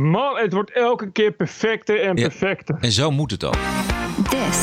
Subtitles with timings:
[0.00, 2.28] Man, het wordt elke keer perfecter en Ja.
[2.28, 2.76] perfecter.
[2.80, 3.56] En zo moet het ook.
[4.30, 4.58] This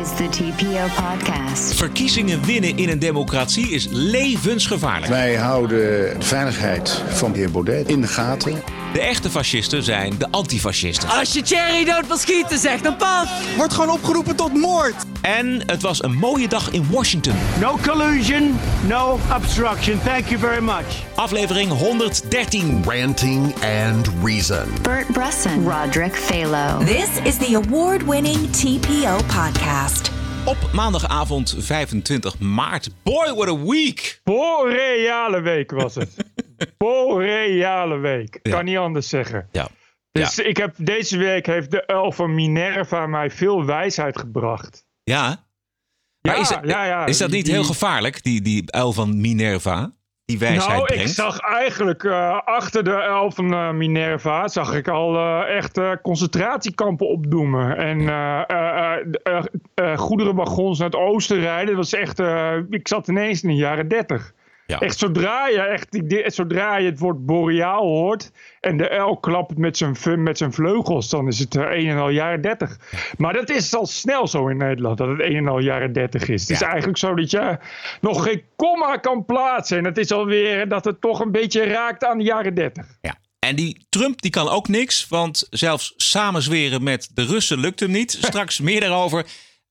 [0.00, 1.74] is the TPO podcast.
[1.74, 5.06] Verkiezingen winnen in een democratie is levensgevaarlijk.
[5.12, 8.62] Wij houden de veiligheid van de heer Baudet in de gaten.
[8.92, 11.08] De echte fascisten zijn de antifascisten.
[11.08, 13.28] Als je Thierry dood wil schieten, zeg dan pas.
[13.56, 14.94] Wordt gewoon opgeroepen tot moord.
[15.26, 17.34] En het was een mooie dag in Washington.
[17.60, 20.00] No collusion, no obstruction.
[20.00, 21.04] Thank you very much.
[21.14, 22.82] Aflevering 113.
[22.84, 24.68] Ranting and Reason.
[24.82, 26.84] Bert Bresson, Roderick Phalo.
[26.84, 30.10] This is the award winning TPO podcast.
[30.44, 32.90] Op maandagavond 25 maart.
[33.02, 34.20] Boy, what a week!
[34.24, 36.16] Boreale week was het.
[36.78, 38.38] Boreale week.
[38.42, 38.52] Ja.
[38.52, 39.48] Kan niet anders zeggen.
[39.52, 39.68] Ja.
[40.12, 44.85] Dus ik heb, deze week heeft de uil van Minerva mij veel wijsheid gebracht.
[45.10, 45.44] Ja.
[46.20, 47.06] Maar Ja, is, dat- ja, ja.
[47.06, 49.90] is dat niet Die- heel gevaarlijk, die, die uil van Minerva?
[50.24, 51.08] Die wijsheid Nou, brengt?
[51.08, 55.80] ik zag eigenlijk eh, achter de uil van eh, Minerva zag ik al eh, echt
[56.02, 57.76] concentratiekampen opdoemen.
[57.76, 57.98] En
[59.98, 61.66] goederenwagons naar het oosten rijden.
[61.66, 64.32] Dat was echt, eh, ik zat ineens in de jaren dertig.
[64.66, 64.78] Ja.
[64.78, 65.96] Echt zodra je, echt,
[66.34, 71.08] zodra je het woord boreaal hoort en de uil klapt met zijn, met zijn vleugels,
[71.08, 72.78] dan is het eh, een en al jaren 30.
[73.18, 76.28] Maar dat is al snel zo in Nederland, dat het een en al jaren 30
[76.28, 76.40] is.
[76.40, 77.58] Het is eigenlijk zo dat je
[78.00, 79.78] nog geen komma kan plaatsen.
[79.78, 82.86] En het is alweer dat het toch een beetje raakt aan de jaren 30.
[83.00, 83.14] Ja.
[83.38, 87.90] En die Trump die kan ook niks, want zelfs samenzweren met de Russen lukt hem
[87.90, 88.18] niet.
[88.20, 89.26] Straks meer daarover.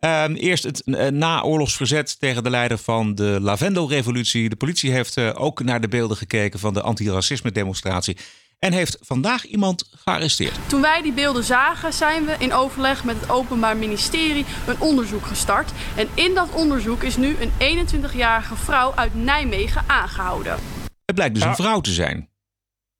[0.06, 4.50] Ehm, eerst het eh, naoorlogsverzet tegen de leider van de Lavendel-revolutie.
[4.50, 8.17] De politie heeft eh, ook naar de beelden gekeken van de antiracisme-demonstratie.
[8.59, 10.53] En heeft vandaag iemand gearresteerd.
[10.67, 15.25] Toen wij die beelden zagen, zijn we in overleg met het Openbaar Ministerie een onderzoek
[15.25, 15.72] gestart.
[15.95, 20.56] En in dat onderzoek is nu een 21-jarige vrouw uit Nijmegen aangehouden.
[21.06, 21.50] Het blijkt dus Ja.
[21.50, 22.30] een vrouw te zijn.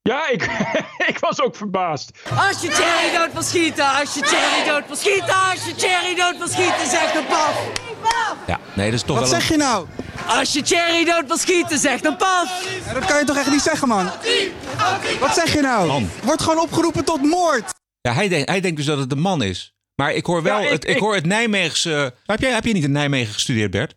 [0.10, 0.44] Ja, ik,
[1.12, 2.12] ik was ook verbaasd.
[2.38, 6.16] Als je Thierry dood wil schieten, als je Thierry dood wil schieten, als je Thierry
[6.16, 7.54] dood wil schieten, zeg dan pas.
[8.48, 9.58] Ja, nee, dat is toch Wat wel zeg een...
[9.58, 9.86] je nou?
[10.28, 12.50] Als je Thierry dood wil schieten, zeg dan pas.
[12.86, 14.12] Ja, dat kan je toch echt niet zeggen, man?
[15.20, 15.88] Wat zeg je nou?
[15.88, 16.10] Man.
[16.24, 17.74] Wordt gewoon opgeroepen tot moord.
[18.02, 19.74] Ja, hij, denkt, hij denkt dus dat het een man is.
[19.96, 22.14] Maar ik hoor wel, Ja, ik- het, ik ik- hoor het Nijmeegse...
[22.26, 23.94] Heb jij, heb je niet in Nijmegen gestudeerd, Bert?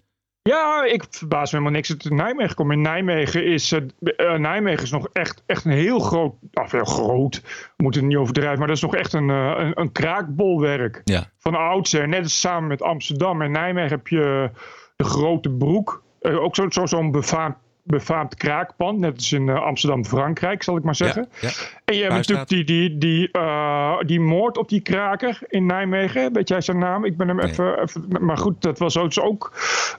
[0.48, 2.72] Ja, ik verbaas me helemaal niks dat het Nijmegen komt.
[2.72, 3.81] In Nijmegen is, eh,
[4.16, 7.42] eh, Nijmegen is nog echt, echt een heel groot, of heel groot,
[7.76, 11.00] we moeten het niet overdrijven, maar dat is nog echt een, eh, een, een kraakbolwerk.
[11.04, 11.31] Ja.
[11.38, 13.42] Van oudsher, net als samen met Amsterdam.
[13.42, 14.50] In Nijmegen heb je
[14.97, 17.56] de Grote Broek, ook zo'n zo, zo'n befaamd,
[17.88, 21.28] befaamd kraakpand, net als in eh, Amsterdam, Frankrijk, zal ik maar zeggen.
[21.41, 21.54] Ja, ja.
[21.84, 26.32] En je hebt natuurlijk die, die, die, eh, die moord op die kraker in Nijmegen.
[26.32, 27.04] Weet jij zijn naam?
[27.04, 27.50] Ik ben hem Nee.
[27.50, 28.06] even, even...
[28.21, 29.12] Maar goed, dat was ook...
[29.21, 29.53] ook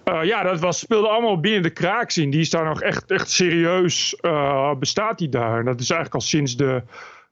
[0.04, 2.30] eh, ja, dat was, speelde allemaal binnen de kraakzien.
[2.30, 4.16] Die is daar nog echt, echt serieus...
[4.80, 5.60] bestaat die daar.
[5.60, 6.84] En dat is eigenlijk al sinds de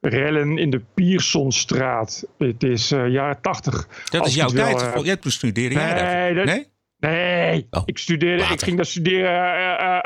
[0.01, 2.27] rellen in de Piersonstraat.
[2.37, 3.87] Het is eh, jaren tachtig.
[4.09, 5.05] Dat is jouw tijd.
[5.05, 6.67] Jij toen studeerde jij nee, dat- Nee?
[6.99, 9.31] Nee, Oh, ik studeerde, ik ging daar studeren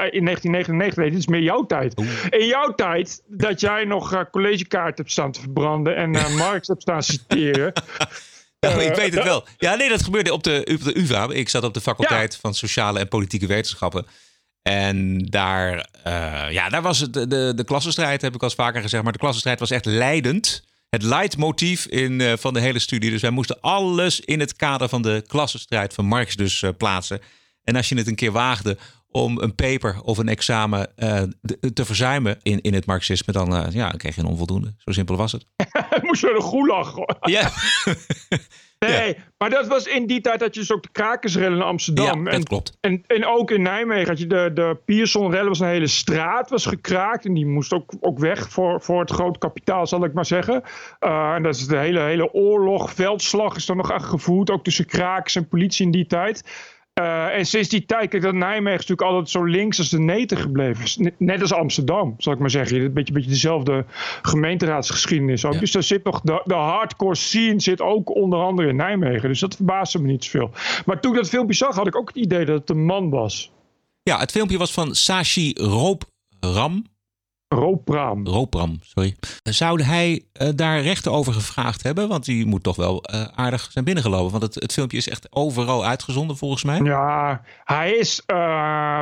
[0.10, 0.96] in 1999.
[0.96, 1.94] Nee, dit is meer jouw tijd.
[2.30, 6.68] In jouw tijd dat jij nog eh, collegekaart hebt staan te verbranden en eh, Marx
[6.68, 7.74] hebt staan citeren.
[8.60, 9.48] Nou, ik Eh, weet het wel.
[9.58, 11.30] Ja, nee, dat gebeurde op de, op de UvA.
[11.30, 14.06] Ik zat op de faculteit van Sociale en Politieke Wetenschappen.
[14.62, 15.88] En daar,
[16.52, 19.04] ja, daar was het, de, de, de klassenstrijd, heb ik al eens vaker gezegd.
[19.04, 20.64] Maar de klassenstrijd was echt leidend.
[20.90, 23.10] Het leidmotief in, van de hele studie.
[23.12, 27.22] Dus wij moesten alles in het kader van de klassenstrijd van Marx dus plaatsen.
[27.64, 28.78] En als je het een keer waagde
[29.12, 31.22] om een paper of een examen eh,
[31.74, 34.74] te verzuimen in, in het marxisme, dan, eh, ja, dan kreeg je een onvoldoende.
[34.78, 35.46] Zo simpel was het.
[36.04, 36.94] moest je de gulag.
[36.94, 37.18] hoor.
[37.32, 37.52] Ja,
[38.88, 42.18] Nee, maar dat was in die tijd dat je dus ook de krakersrellen in Amsterdam.
[42.18, 42.78] ja dat en, klopt.
[42.80, 46.66] En, en ook in Nijmegen had je de, de Piersonrellen, was een hele straat, was
[46.66, 47.26] gekraakt.
[47.26, 50.64] En die moest ook, ook weg voor, voor het groot kapitaal, zal ik maar zeggen.
[51.00, 54.50] Eh, en dat is de hele, hele oorlog, veldslag is er nog aan gevoerd.
[54.50, 56.44] Ook tussen krakers en politie in die tijd.
[56.94, 60.00] Eh, en sinds die tijd, kijk, dat Nijmegen is natuurlijk altijd zo links als de
[60.00, 61.14] neten gebleven.
[61.18, 62.82] Net- als Amsterdam, zal ik maar zeggen.
[62.82, 63.86] Een beetje, beetje dezelfde
[64.22, 65.54] gemeenteraadsgeschiedenis ook.
[65.54, 65.60] Ja.
[65.60, 69.30] Dus daar zit nog de, de hardcore scene zit ook onder andere in Nijmegen.
[69.30, 70.52] Dus dat verbaasde me niet zoveel.
[70.86, 73.10] Maar toen ik dat filmpje zag, had ik ook het idee dat het een man
[73.10, 73.52] was.
[74.04, 76.86] Ja, het filmpje was van Sashi Roopram.
[77.54, 78.28] Roopram.
[78.28, 79.16] Roopram, sorry.
[79.44, 82.08] Zou hij eh, daar rechten over gevraagd hebben?
[82.08, 84.32] Want die moet toch wel eh, aardig zijn binnengelopen.
[84.32, 86.80] Want het, het filmpje is echt overal uitgezonden volgens mij.
[86.84, 89.00] Ja, hij is eh,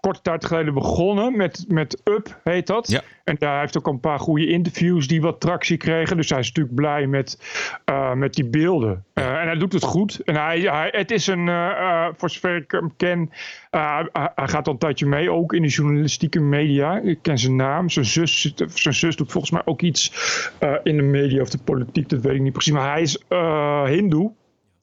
[0.00, 2.90] korte tijd geleden begonnen met, met Up, heet dat.
[2.90, 3.00] Ja.
[3.24, 6.16] En daar heeft ook een paar goede interviews die wat tractie kregen.
[6.16, 7.38] Dus hij is natuurlijk blij met,
[7.84, 9.04] eh, met die beelden.
[9.14, 10.20] Eh, en hij doet het goed.
[10.24, 14.30] En hij, hij, het is een, eh, eh, voor zover ik hem ken, eh, hij,
[14.34, 16.98] hij gaat al een tijdje mee, ook in de journalistieke media.
[16.98, 17.90] Ik ken zijn naam.
[17.90, 20.12] Zijn zus, zijn zus doet volgens mij ook iets
[20.82, 22.72] in de media of de politiek, dat weet ik niet precies.
[22.72, 23.22] Maar hij is
[23.94, 24.32] Hindoe.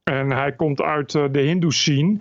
[0.04, 2.18] En hij komt uit de Hindoe scene.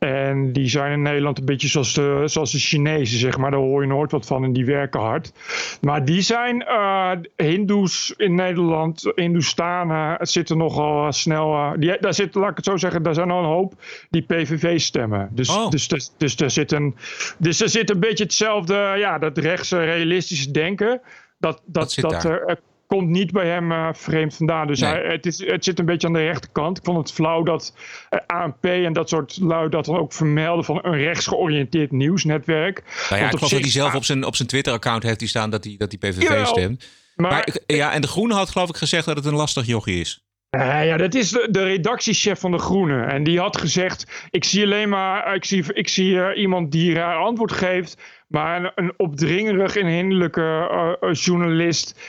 [0.00, 3.50] En die zijn in Nederland een beetje zoals de, zoals de Chinezen, zeg maar.
[3.50, 5.32] Daar hoor je nooit wat van en die werken hard.
[5.80, 11.52] Maar die zijn uh, Hindoes in Nederland, Hindoestanen, zitten nogal snel.
[11.52, 13.74] Uh, die, daar zit, laat ik het zo zeggen, daar zijn al een hoop
[14.10, 15.28] die PVV stemmen.
[15.32, 15.70] Dus, oh.
[15.70, 16.96] dus, dus, dus, er zit een,
[17.38, 21.00] dus er zit een beetje hetzelfde, ja, dat rechtse realistische denken.
[21.38, 22.60] Dat, dat, dat, dat
[22.96, 24.66] komt niet bij hem uh, vreemd vandaan.
[24.66, 26.78] Dus hij, het, is, het zit een beetje aan de rechterkant.
[26.78, 27.74] Ik vond het flauw dat
[28.10, 32.82] uh, ANP en dat soort lui dat dan ook vermelden van een rechtsgeoriënteerd nieuwsnetwerk.
[33.10, 35.50] Nou ja, ik geloof dat hij zelf op zijn, op zijn Twitter-account heeft die staan
[35.50, 36.86] dat hij, dat hij PVV stemt.
[37.16, 40.00] Maar, maar, ja, en de Groene had geloof ik gezegd dat het een lastig jochie
[40.00, 40.24] is.
[40.56, 43.02] Uh, ja, dat is de, de, redactiechef van de Groene.
[43.02, 46.94] En die had gezegd: Ik zie alleen maar ik zie, ik zie, uh, iemand die
[46.94, 47.96] raar antwoord geeft.
[48.28, 52.00] Maar een, een opdringerig en hinderlijke uh, journalist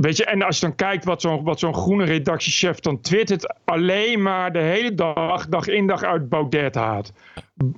[0.00, 4.52] Weet je, en als je dan kijkt wat zo'n groene redactiechef dan twittert, alleen maar
[4.52, 7.12] de hele dag, dag in dag uit Baudet haat.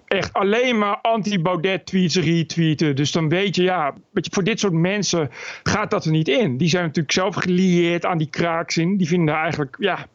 [0.06, 2.96] Echt alleen maar anti-Baudet tweets retweeten.
[2.96, 5.30] Dus dan weet je, ja, voor dit soort mensen
[5.62, 6.56] gaat dat er niet in.
[6.56, 8.96] Die zijn natuurlijk zelf gelieerd aan die kraakzin.
[8.96, 10.06] Die vinden eigenlijk, ja,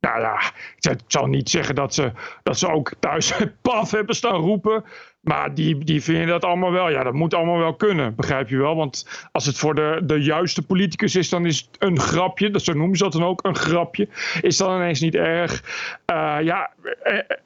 [0.00, 0.40] nou ja,
[0.90, 2.12] ik zal niet zeggen dat ze,
[2.42, 3.32] dat ze ook thuis
[3.62, 4.84] paf hebben staan roepen.
[5.28, 6.90] Maar die, die vinden dat allemaal wel.
[6.90, 8.76] Ja, dat moet allemaal wel kunnen, begrijp je wel.
[8.76, 12.50] Want als het voor de, de juiste politicus is, dan is het een grapje.
[12.50, 14.08] Dat, zo noemen ze dat dan ook, een grapje.
[14.40, 15.62] Is dan ineens niet erg.
[16.12, 16.70] Uh, ja,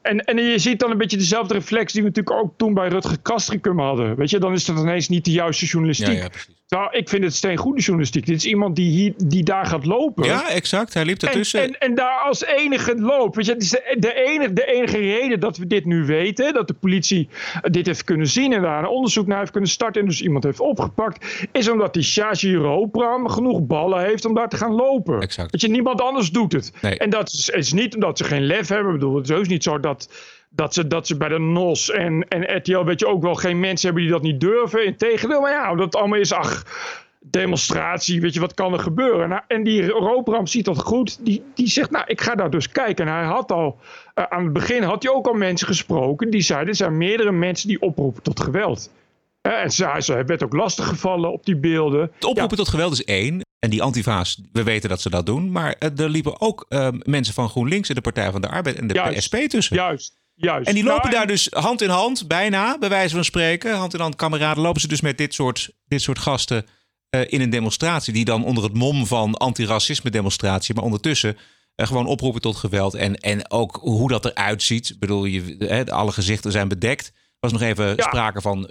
[0.03, 2.89] en, en je ziet dan een beetje dezelfde reflex die we natuurlijk ook toen bij
[2.89, 4.17] Rutger Kastrikum hadden.
[4.17, 6.17] Weet je, dan is dat ineens niet de juiste journalistiek.
[6.17, 6.29] Ja, ja,
[6.73, 8.27] nou, ik vind het steen goede journalistiek.
[8.27, 10.25] Dit is iemand die, hier, die daar gaat lopen.
[10.25, 10.95] Ja, exact.
[10.95, 11.61] Hij liep ertussen.
[11.61, 13.37] En, en, en daar als enige loopt.
[13.37, 16.55] Weet je, het is de, de, enige, de enige reden dat we dit nu weten.
[16.55, 17.29] Dat de politie
[17.73, 20.01] dit heeft kunnen zien en daar een onderzoek naar heeft kunnen starten.
[20.01, 21.47] En dus iemand heeft opgepakt.
[21.53, 25.21] Is omdat die Shashi Ropram genoeg ballen heeft om daar te gaan lopen.
[25.21, 25.51] Exact.
[25.51, 26.73] Weet je, niemand anders doet het.
[26.81, 26.99] Nee.
[26.99, 28.95] En dat is, is niet omdat ze geen lef hebben.
[28.95, 30.09] Ik bedoel, het is heus niet zo dat
[30.55, 33.61] dat ze, dat ze bij de NOS en, en RTL weet je ook wel geen
[33.61, 34.85] mensen hebben die dat niet durven.
[34.85, 36.65] Integendeel, maar ja, dat allemaal is, ach,
[37.23, 39.29] demonstratie, weet je, wat kan er gebeuren?
[39.29, 41.25] Nou, en die Roopram ziet dat goed.
[41.25, 43.07] Die, die zegt, nou, ik ga daar dus kijken.
[43.07, 43.79] En hij had al,
[44.15, 46.31] uh, aan het begin had hij ook al mensen gesproken.
[46.31, 48.91] Die zeiden, er zijn meerdere mensen die oproepen tot geweld.
[49.43, 52.01] Uh, en ze, ze werd ook lastig gevallen op die beelden.
[52.01, 53.41] Het oproepen tot geweld is één.
[53.59, 55.53] En die antiva's, we weten dat ze dat doen.
[55.53, 56.67] Maar uh, er liepen ook
[57.03, 59.77] mensen van GroenLinks en de Partij van de Arbeid en de juist, PSP tussen.
[59.77, 60.69] Juist, Juist.
[60.69, 63.75] En die lopen nou, daar dus hand in hand, bijna, bij wijze van spreken.
[63.75, 66.67] Hand in hand, kameraden, lopen ze dus met dit soort, dit soort gasten
[67.21, 68.13] in een demonstratie.
[68.13, 71.37] Die dan onder het mom van antiracisme demonstratie, maar ondertussen
[71.77, 72.95] uh, gewoon oproepen tot geweld.
[72.95, 74.91] En, en ook hoe dat eruit ziet.
[74.91, 77.13] Ik bedoel, je, hè, alle gezichten zijn bedekt.
[77.41, 78.03] was nog even ja.
[78.03, 78.67] sprake van,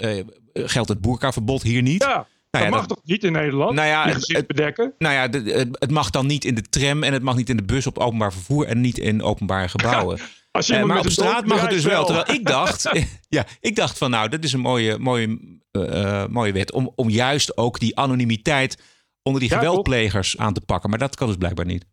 [0.53, 2.03] geldt het boerkaverbod hier niet?
[2.03, 2.27] Ja.
[2.51, 3.73] Nou ja, dat mag dat, toch niet in Nederland?
[3.73, 4.93] Nou ja, het, bedekken?
[4.97, 7.63] Nou ja, het, mag dan niet in de tram en het mag niet in de
[7.63, 10.19] bus op openbaar vervoer en niet in openbare gebouwen.
[10.51, 12.05] Als je uh, maar op straat mag het dus wel.
[12.05, 12.89] Terwijl ik dacht,
[13.29, 16.71] ja, ik dacht van nou, dat is een mooie, mooie, uh, mooie wet.
[16.71, 18.77] Om, om juist ook die anonimiteit
[19.23, 20.89] onder die ja, geweldplegers aan te pakken.
[20.89, 21.85] Maar dat kan dus blijkbaar niet.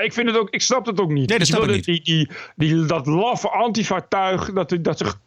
[0.00, 1.28] Ja, ik vind het ook, ik snap het ook niet.
[1.28, 1.84] Nee, dat snap ik niet.
[1.84, 5.18] Die, die, die, dat laffe antifa-tuig, dat, dat zich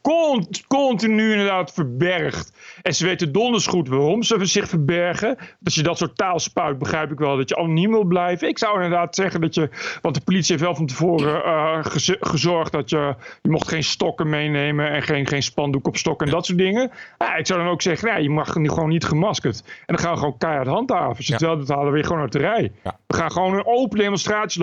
[0.67, 2.51] continu inderdaad verbergt.
[2.81, 5.37] En ze weten donders goed waarom ze zich verbergen.
[5.59, 7.37] Dat je dat soort taal spuit, begrijp ik wel.
[7.37, 8.47] Dat je anoniem wil blijven.
[8.47, 9.69] Ik zou inderdaad zeggen dat je,
[10.01, 11.79] want de politie heeft wel van tevoren uh,
[12.19, 16.33] gezorgd dat je, je mocht geen stokken meenemen en geen, geen spandoek op stokken en
[16.33, 16.91] dat soort dingen.
[17.17, 19.63] Ja, ik zou dan ook zeggen, ja, je mag nu gewoon niet gemaskerd.
[19.65, 21.17] En dan gaan we gewoon keihard handhaven.
[21.17, 21.37] Als je ja.
[21.37, 22.71] het wel doet, halen we weer gewoon uit de rij.
[22.83, 22.97] Ja.
[23.07, 24.62] We gaan gewoon een open demonstratie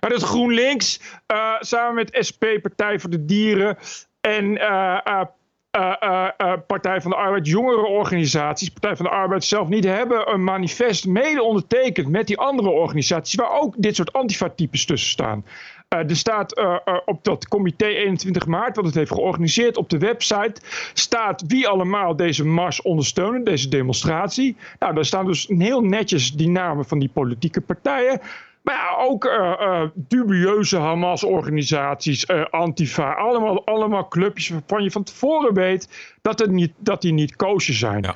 [0.00, 1.00] Maar dat GroenLinks
[1.32, 3.76] uh, samen met SP, Partij voor de Dieren
[4.20, 4.98] en uh,
[5.78, 10.44] uh, Partij van de Arbeid, jongere organisaties, Partij van de Arbeid zelf niet hebben een
[10.44, 15.44] manifest mede ondertekend met die andere organisaties waar ook dit soort antifa-types tussen staan.
[15.88, 16.60] Er staat
[17.04, 20.60] op dat comité 21 maart, wat het heeft georganiseerd, op de website
[20.92, 24.56] staat wie allemaal deze mars ondersteunen, deze demonstratie.
[24.78, 28.20] Nou, daar staan dus heel netjes die namen van die politieke partijen.
[28.62, 35.54] Maar ook uh, uh, dubieuze Hamas-organisaties, uh, Antifa, allemaal, allemaal clubjes waarvan je van tevoren
[35.54, 35.88] weet
[36.22, 38.02] dat, het niet, dat die niet koosje zijn.
[38.02, 38.14] Ja.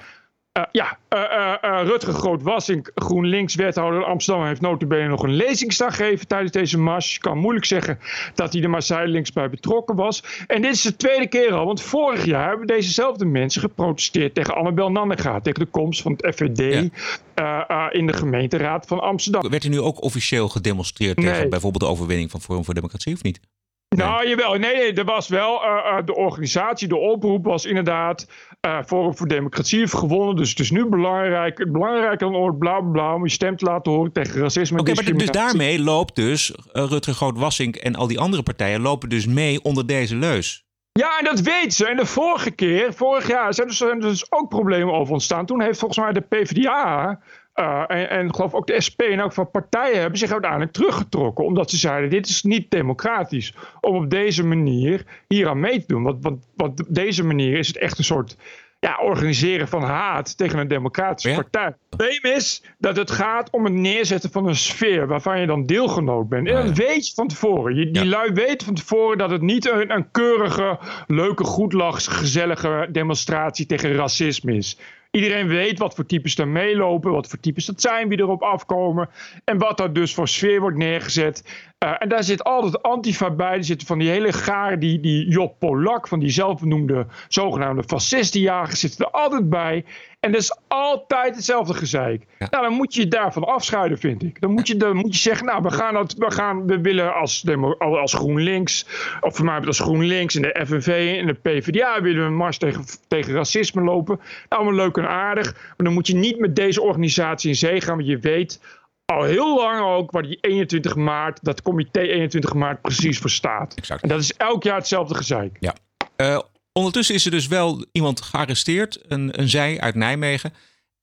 [0.58, 6.26] Uh, ja, uh, uh, Rutger Groot-Wassink, GroenLinks-wethouder in Amsterdam, heeft notabene nog een lezingsdag gegeven
[6.26, 7.18] tijdens deze mars.
[7.18, 7.98] Kan moeilijk zeggen
[8.34, 10.22] dat hij er maar zijdelings bij betrokken was.
[10.46, 14.54] En dit is de tweede keer al, want vorig jaar hebben dezezelfde mensen geprotesteerd tegen
[14.54, 16.90] Annabel Nannega, tegen de komst van het FVD
[17.34, 17.90] ja.
[17.90, 19.50] in de gemeenteraad van Amsterdam.
[19.50, 23.22] Werd er nu ook officieel gedemonstreerd tegen bijvoorbeeld de overwinning van Forum voor Democratie of
[23.22, 23.40] niet?
[23.88, 24.54] Nou, jawel.
[24.54, 28.26] Nee, nee, er was wel uh, uh, de organisatie, de oproep was inderdaad
[28.66, 30.36] uh, Forum voor Democratie heeft gewonnen.
[30.36, 33.64] Dus het is nu belangrijk, belangrijker dan ooit, bla bla bla, om je stem te
[33.64, 34.80] laten horen tegen racisme.
[34.80, 39.08] Oké, okay, maar dus daarmee loopt dus Rutger Groot-Wassink en al die andere partijen lopen
[39.08, 40.64] dus mee onder deze leus.
[40.92, 41.86] Ja, en dat weet ze.
[41.86, 45.46] En de vorige keer, vorig jaar, zijn er dus, dus ook problemen over ontstaan.
[45.46, 47.20] Toen heeft volgens mij de PvdA
[47.54, 51.44] uh, en, en geloof ook de SP en ook van partijen hebben zich uiteindelijk teruggetrokken.
[51.44, 55.86] Omdat ze zeiden: dit is niet democratisch om op deze manier hier aan mee te
[55.86, 56.02] doen.
[56.02, 58.36] Want, want, want op deze manier is het echt een soort
[58.84, 61.34] ja, organiseren van haat tegen een democratische ja.
[61.34, 61.64] partij.
[61.64, 65.66] Het probleem is dat het gaat om het neerzetten van een sfeer waarvan je dan
[65.66, 66.48] deelgenoot bent.
[66.48, 67.74] En dat weet je van tevoren.
[67.74, 68.08] Je, die ja.
[68.08, 73.94] lui weten van tevoren dat het niet een, een keurige, leuke, goedlachs, gezellige demonstratie tegen
[73.94, 74.78] racisme is.
[75.14, 79.08] Iedereen weet wat voor types er meelopen, wat voor types dat zijn, wie erop afkomen.
[79.44, 81.44] En wat er dus voor sfeer wordt neergezet.
[81.84, 83.56] Uh, en daar zit altijd Antifa bij.
[83.56, 88.80] Er zitten van die hele garen, die, die Job Polak, van die zelfbenoemde zogenaamde fascistenjagers,
[88.80, 89.84] zitten er altijd bij.
[90.24, 92.24] En dat is altijd hetzelfde gezeik.
[92.38, 92.46] Ja.
[92.50, 94.40] Nou, dan moet je je daarvan afscheiden, vind ik.
[94.40, 97.14] Dan moet je, dan moet je zeggen, nou, we gaan, dat, we, gaan we willen
[97.14, 97.44] als,
[97.78, 98.86] als GroenLinks,
[99.20, 102.58] of voor mij als GroenLinks en de FNV en de PvdA willen we een mars
[102.58, 104.20] tegen, tegen racisme lopen.
[104.48, 105.52] Allemaal leuk en aardig.
[105.52, 108.60] Maar dan moet je niet met deze organisatie in zee gaan, want je weet
[109.04, 113.74] al heel lang ook waar die 21 maart, dat comité 21 maart precies voor staat.
[113.74, 114.02] Exact.
[114.02, 115.56] En dat is elk jaar hetzelfde gezeik.
[115.60, 115.74] Ja.
[116.16, 116.38] Uh,
[116.74, 120.52] ondertussen is er dus wel iemand gearresteerd, een, een zij uit Nijmegen.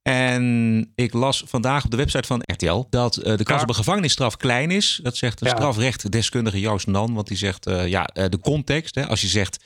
[0.01, 3.61] En ik las vandaag op de website van RTL dat uh, de kans ja.
[3.61, 4.99] op een gevangenisstraf klein is.
[5.03, 5.51] Dat zegt de ja.
[5.55, 7.13] strafrechtdeskundige Joost Nan.
[7.13, 8.95] Want die zegt, uh, ja, uh, de context.
[8.95, 9.63] Hè, als je zegt,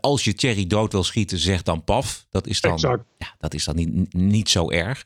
[0.00, 2.26] als je Thierry dood wil schieten, zeg dan paf.
[2.30, 2.78] Dat is dan,
[3.18, 5.04] ja, dat is dan niet, niet zo erg.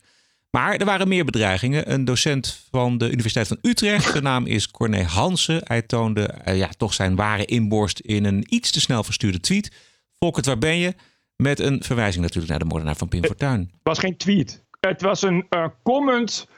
[0.51, 1.93] Maar er waren meer bedreigingen.
[1.93, 5.61] Een docent van de Universiteit van Utrecht, de naam is Corné Hansen.
[5.65, 9.71] Hij toonde ja, toch zijn ware inborst in een iets te snel verstuurde tweet.
[10.19, 10.95] Volkert, waar ben je?
[11.37, 13.61] Met een verwijzing natuurlijk naar de moordenaar van Pim Fortuyn.
[13.61, 14.65] Het was geen tweet.
[14.81, 16.49] Het was een uh, comment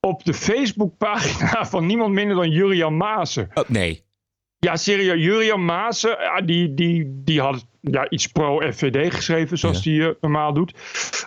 [0.00, 3.50] op de Facebookpagina van niemand minder dan Jurian Maassen.
[3.54, 4.06] Oh, nee.
[4.60, 5.22] Ja, serieus.
[5.22, 10.06] Jurian Maassen, ja, die, die, die had ja, iets pro-FVD geschreven, zoals hij ja.
[10.06, 10.74] uh, normaal doet.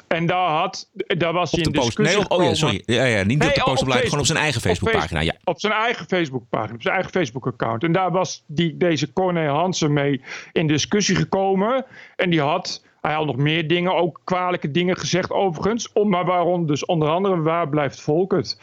[0.07, 2.83] En daar, had, daar was hij in discussie nee, oh ja, sorry.
[2.85, 5.19] Ja, ja, niet nee, op de post op op gewoon op zijn eigen Facebookpagina.
[5.19, 5.51] Facebook, ja.
[5.51, 7.83] Op zijn eigen Facebookpagina, op zijn eigen Facebook-account.
[7.83, 10.21] En daar was die, deze Corné Hansen mee
[10.51, 11.85] in discussie gekomen.
[12.15, 12.89] En die had...
[13.01, 15.91] Hij had nog meer dingen, ook kwalijke dingen gezegd overigens.
[15.93, 18.57] Om, maar waarom dus onder andere, waar blijft Volkert?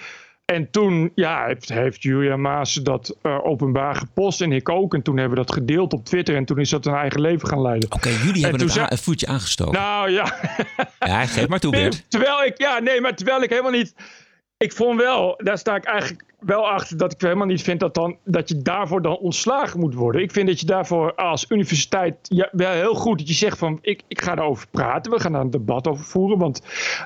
[0.52, 4.94] En toen ja, heeft, heeft Julia Maas dat uh, openbaar gepost en ik ook.
[4.94, 7.48] En toen hebben we dat gedeeld op Twitter en toen is dat een eigen leven
[7.48, 7.92] gaan leiden.
[7.92, 9.72] Oké, okay, jullie hebben het een voetje aangestoken.
[9.72, 10.34] Nou ja.
[10.98, 12.10] ja, geef maar toe Bert.
[12.10, 13.94] Terwijl ik, ja nee, maar terwijl ik helemaal niet...
[14.56, 17.94] Ik vond wel, daar sta ik eigenlijk wel achter dat ik helemaal niet vind dat,
[17.94, 20.22] dan, dat je daarvoor dan ontslagen moet worden.
[20.22, 23.78] Ik vind dat je daarvoor als universiteit ja, wel heel goed dat je zegt van
[23.80, 25.12] ik, ik ga daarover praten.
[25.12, 26.38] We gaan daar een debat over voeren.
[26.38, 26.62] Want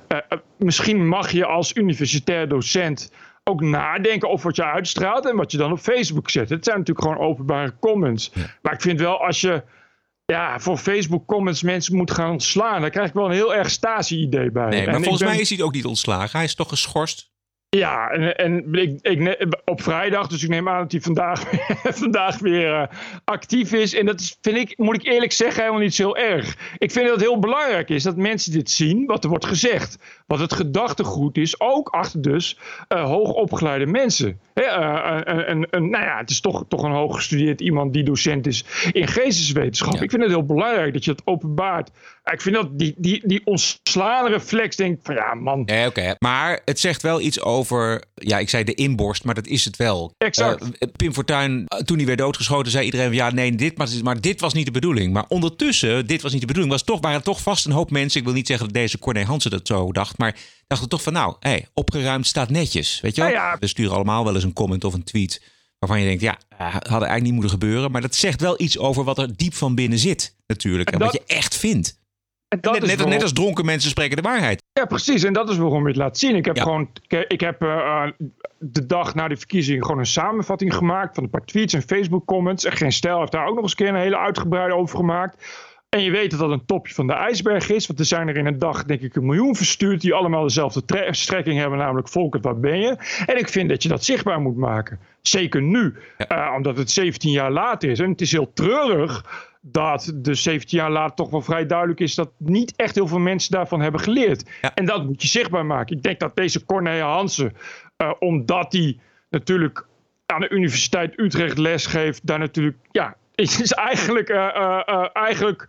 [0.08, 0.18] uh,
[0.56, 3.10] misschien mag je als universitair docent
[3.44, 6.48] ook nadenken over wat je uitstraalt en wat je dan op Facebook zet.
[6.48, 8.30] Het zijn natuurlijk gewoon openbare comments.
[8.34, 8.42] Ja.
[8.62, 9.62] Maar ik vind wel als je
[10.24, 13.70] ja, voor Facebook comments mensen moet gaan ontslaan, dan krijg ik wel een heel erg
[13.70, 14.68] Stasi-idee bij.
[14.68, 15.30] Nee, maar en volgens ben...
[15.32, 16.36] mij is hij ook niet ontslagen.
[16.36, 17.30] Hij is toch geschorst?
[17.76, 21.44] Ja, en, en ik, ik, op vrijdag, dus ik neem aan dat hij vandaag,
[22.02, 22.86] vandaag weer uh,
[23.24, 23.94] actief is.
[23.94, 26.56] En dat is, vind ik, moet ik eerlijk zeggen, helemaal niet zo erg.
[26.78, 29.98] Ik vind dat het heel belangrijk is dat mensen dit zien, wat er wordt gezegd.
[30.32, 32.58] Wat het gedachtegoed is, ook achter dus
[32.88, 34.40] uh, hoogopgeleide mensen.
[34.54, 38.64] Hè, uh, een, nou ja, het is toch, toch een hooggestudeerd iemand die docent is
[38.92, 39.94] in geesteswetenschap.
[39.94, 40.00] Ja.
[40.00, 41.90] Ik vind het heel belangrijk dat je het openbaart.
[42.24, 45.62] Ik vind dat die, die, die ontslaande reflex, denk van ja man.
[45.64, 46.16] Nee, Oké, okay.
[46.18, 49.76] maar het zegt wel iets over, ja ik zei de inborst, maar dat is het
[49.76, 50.14] wel.
[50.18, 50.62] Exact.
[50.62, 54.40] Uh, Pim Fortuyn, toen hij werd doodgeschoten, zei iedereen ja nee, dit, maar, maar dit
[54.40, 55.12] was niet de bedoeling.
[55.12, 58.20] Maar ondertussen, dit was niet de bedoeling, was toch, waren toch vast een hoop mensen,
[58.20, 60.36] ik wil niet zeggen dat deze Corné Hansen dat zo dacht, maar
[60.66, 63.00] dachten toch van nou, hey, opgeruimd staat netjes.
[63.00, 63.30] Weet je wel?
[63.30, 63.56] Ja, ja.
[63.58, 65.42] We sturen allemaal wel eens een comment of een tweet
[65.78, 67.90] waarvan je denkt, ja, had eigenlijk niet moeten gebeuren.
[67.90, 70.88] Maar dat zegt wel iets over wat er diep van binnen zit natuurlijk.
[70.88, 72.00] En, en dat, wat je echt vindt.
[72.60, 74.62] Net, net, net, als dronken mensen spreken de waarheid.
[74.72, 75.22] Ja, precies.
[75.22, 76.36] En dat is waarom je het laat zien.
[76.36, 76.62] Ik heb ja.
[76.62, 76.88] gewoon,
[77.28, 78.06] ik heb uh,
[78.58, 82.26] de dag na de verkiezing gewoon een samenvatting gemaakt van een paar tweets en Facebook
[82.26, 82.64] comments.
[82.64, 85.44] En geen stijl heeft daar ook nog eens een keer een hele uitgebreide over gemaakt.
[85.92, 87.86] En je weet dat dat een topje van de ijsberg is.
[87.86, 90.00] Want er zijn er in een dag, denk ik, een miljoen verstuurd.
[90.00, 91.78] die allemaal dezelfde strekking hebben.
[91.78, 92.96] Namelijk: Volkert, waar ben je?
[93.26, 94.98] En ik vind dat je dat zichtbaar moet maken.
[95.22, 96.48] Zeker nu, ja.
[96.48, 98.00] uh, omdat het 17 jaar later is.
[98.00, 99.24] En het is heel treurig
[99.60, 103.18] dat de 17 jaar later toch wel vrij duidelijk is dat niet echt heel veel
[103.18, 104.50] mensen daarvan hebben geleerd.
[104.62, 104.74] Ja.
[104.74, 105.96] En dat moet je zichtbaar maken.
[105.96, 107.56] Ik denk dat deze Corné Hansen,
[107.96, 108.98] uh, omdat hij
[109.30, 109.86] natuurlijk
[110.26, 115.68] aan de Universiteit Utrecht les geeft, daar natuurlijk ja, is eigenlijk, uh, uh, eigenlijk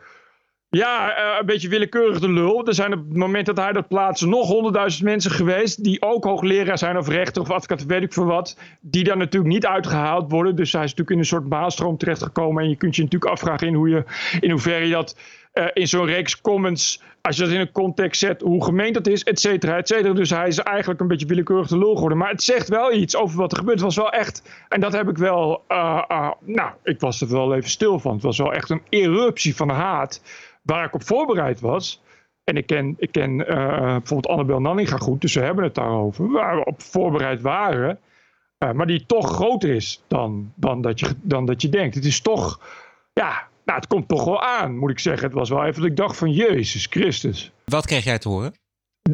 [0.78, 2.68] ja, een beetje willekeurig de lul.
[2.68, 5.84] Er zijn op het moment dat hij dat plaatst nog honderdduizend mensen geweest.
[5.84, 8.58] die ook hoogleraar zijn of rechter of advocaat, weet ik veel wat.
[8.82, 10.56] die dan natuurlijk niet uitgehaald worden.
[10.56, 12.64] Dus hij is natuurlijk in een soort baalstroom terechtgekomen.
[12.64, 14.04] En je kunt je natuurlijk afvragen in, hoe je,
[14.40, 15.18] in hoeverre je dat
[15.54, 19.08] uh, in zo'n reeks comments, als je dat in een context zet, hoe gemeend dat
[19.08, 20.14] is, et cetera, et cetera.
[20.14, 22.18] Dus hij is eigenlijk een beetje willekeurig de lul geworden.
[22.18, 23.78] Maar het zegt wel iets over wat er gebeurt.
[23.78, 27.56] Het was wel echt, en dat heb ik wel, uh, nou, ik was er wel
[27.56, 28.14] even stil van.
[28.14, 30.22] Het was wel echt een eruptie van haat,
[30.64, 32.02] waar ik op voorbereid was.
[32.44, 36.32] En ik ken, ik ken bijvoorbeeld Annabel Nanninga goed, dus we hebben het daarover.
[36.32, 38.00] Waar we op voorbereid waren,
[38.74, 41.96] maar die toch groter is dan, dan, dat je, dan dat je denkt.
[41.96, 42.60] Het is toch,
[43.14, 45.28] ja, nou, het komt toch wel aan, moet ik zeggen.
[45.28, 47.52] Het was wel even dat ik dacht van Jezus Christus.
[47.66, 48.54] Wat kreeg jij te horen?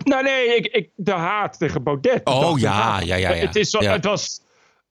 [0.03, 2.25] Nou nee, ik, ik, de haat tegen Baudet.
[2.25, 3.45] Oh ja, ja, ja, ja.
[3.45, 3.91] Het, is, ja.
[3.91, 4.41] het was...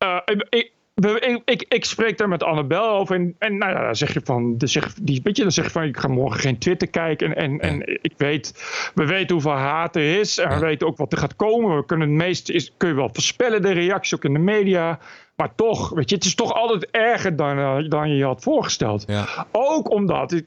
[0.04, 3.14] Uh, ik, ik, ik, ik, spreek daar met Annabel over.
[3.14, 5.70] En, en nou ja, dan zeg je van, zeg, die, weet je, dan zeg je
[5.70, 7.36] van, ik ga morgen geen Twitter kijken.
[7.36, 7.84] En, en, ja.
[7.84, 8.64] en ik weet,
[8.94, 10.38] we weten hoeveel haat er is.
[10.38, 11.76] En we weten ook wat er gaat komen.
[11.76, 14.98] We kunnen het meeste, is, kun je wel voorspellen, de reactie ook in de media.
[15.36, 19.06] Maar toch, weet je, het is toch altijd erger dan, dan je je had voorgesteld.
[19.52, 20.42] Ook omdat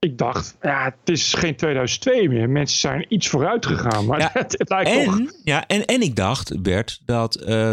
[0.00, 2.50] ik, dacht, ja, het is geen 2002 meer.
[2.50, 4.06] Mensen zijn iets vooruit gegaan.
[4.06, 5.20] Maar ja, het, het, lijkt en, toch...
[5.44, 7.72] Ja, en, en ik dacht, Bert, dat uh,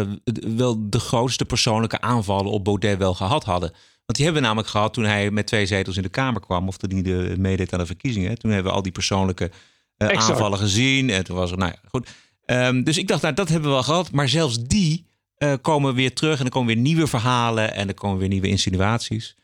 [0.56, 3.70] wel de grootste persoonlijke aanvallen op Baudet wel gehad hadden.
[4.04, 6.68] Want die hebben we namelijk gehad toen hij met twee zetels in de Kamer kwam.
[6.68, 8.38] Of toen hij de, meedeed aan de verkiezingen.
[8.38, 9.50] Toen hebben we al die persoonlijke
[9.98, 11.10] uh, aanvallen gezien.
[11.10, 12.08] En toen was nou ja, goed.
[12.46, 14.12] Um, dus ik dacht, nou, dat hebben we wel gehad.
[14.12, 15.06] Maar zelfs die
[15.38, 18.48] uh, komen weer terug en er komen weer nieuwe verhalen en er komen weer nieuwe
[18.48, 19.36] insinuaties.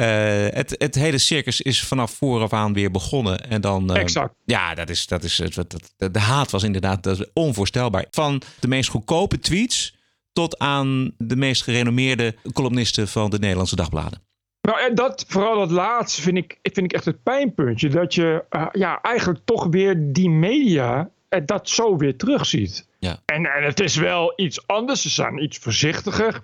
[0.00, 0.06] Uh,
[0.48, 3.50] het, het hele circus is vanaf vooraf aan weer begonnen.
[3.50, 4.34] En dan, uh, exact.
[4.44, 8.06] Ja, dat is, dat is, dat, dat, de haat was inderdaad dat is onvoorstelbaar.
[8.10, 9.96] Van de meest goedkope tweets
[10.32, 14.24] tot aan de meest gerenommeerde columnisten van de Nederlandse dagbladen.
[14.60, 17.88] Nou, en dat, vooral dat laatste vind ik, vind ik echt het pijnpuntje.
[17.88, 21.10] Dat je uh, ja, eigenlijk toch weer die media
[21.44, 22.88] dat zo weer terugziet.
[22.98, 23.22] Ja.
[23.24, 25.02] En, en het is wel iets anders.
[25.02, 26.42] Ze zijn iets voorzichtiger.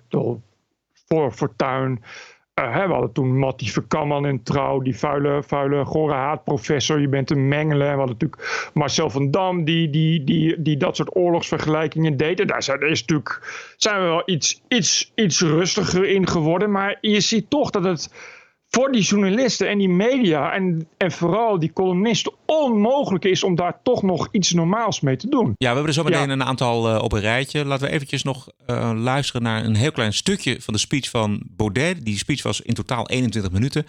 [1.07, 2.03] Voor Fortuin.
[2.61, 4.79] Hè, we hadden toen Mattie Verkamman in trouw.
[4.79, 6.99] Die vuile, vuile gore haatprofessor.
[6.99, 7.87] Je bent een mengelen.
[7.87, 9.63] En we hadden natuurlijk Marcel van Dam.
[9.63, 12.39] Die, die, die, die dat soort oorlogsvergelijkingen deed.
[12.39, 13.41] En daar zijn, is natuurlijk,
[13.77, 16.71] zijn we wel iets, iets, iets rustiger in geworden.
[16.71, 18.13] Maar je ziet toch dat het
[18.75, 23.79] voor die journalisten en die media en, en vooral die columnisten onmogelijk is om daar
[23.83, 25.45] toch nog iets normaals mee te doen.
[25.45, 26.33] Ja, we hebben er zo meteen ja.
[26.33, 27.65] een aantal uh, op een rijtje.
[27.65, 31.43] Laten we eventjes nog uh, luisteren naar een heel klein stukje van de speech van
[31.45, 32.05] Baudet.
[32.05, 33.85] Die speech was in totaal 21 minuten.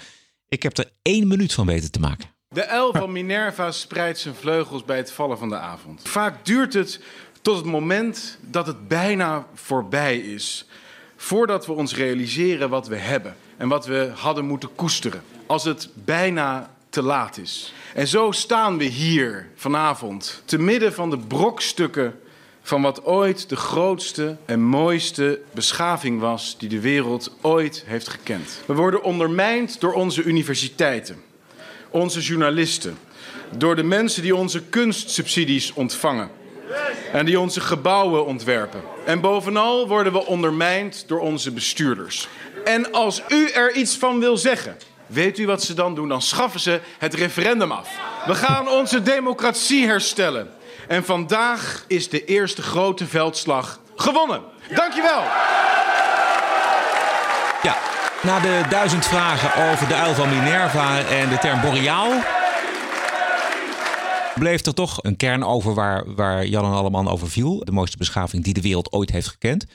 [0.49, 2.29] Ik heb er één minuut van weten te maken.
[2.49, 6.03] De uil van Minerva spreidt zijn vleugels bij het vallen van de avond.
[6.05, 7.01] Vaak duurt het
[7.42, 10.66] tot het moment dat het bijna voorbij is.
[11.16, 15.23] Voordat we ons realiseren wat we hebben en wat we hadden moeten koesteren.
[15.47, 17.73] Als het bijna te laat is.
[17.95, 22.19] En zo staan we hier vanavond, te midden van de brokstukken
[22.62, 28.62] van wat ooit de grootste en mooiste beschaving was die de wereld ooit heeft gekend.
[28.67, 31.23] We worden ondermijnd door onze universiteiten,
[31.90, 32.99] onze journalisten,
[33.57, 36.31] door de mensen die onze kunstsubsidies ontvangen
[37.12, 38.81] en die onze gebouwen ontwerpen.
[39.05, 42.29] En bovenal worden we ondermijnd door onze bestuurders.
[42.64, 46.09] En als u er iets van wil zeggen, weet u wat ze dan doen?
[46.09, 47.88] Dan schaffen ze het referendum af.
[48.27, 50.50] We gaan onze democratie herstellen.
[50.88, 54.42] En vandaag is de eerste grote veldslag gewonnen.
[54.74, 55.22] Dankjewel.
[57.62, 57.77] Ja,
[58.22, 62.12] na de duizend vragen over de uil van Minerva en de term boreaal
[64.35, 67.64] bleef er toch een kern over waar, waar Jan en Alleman over viel.
[67.64, 69.66] De mooiste beschaving die de wereld ooit heeft gekend.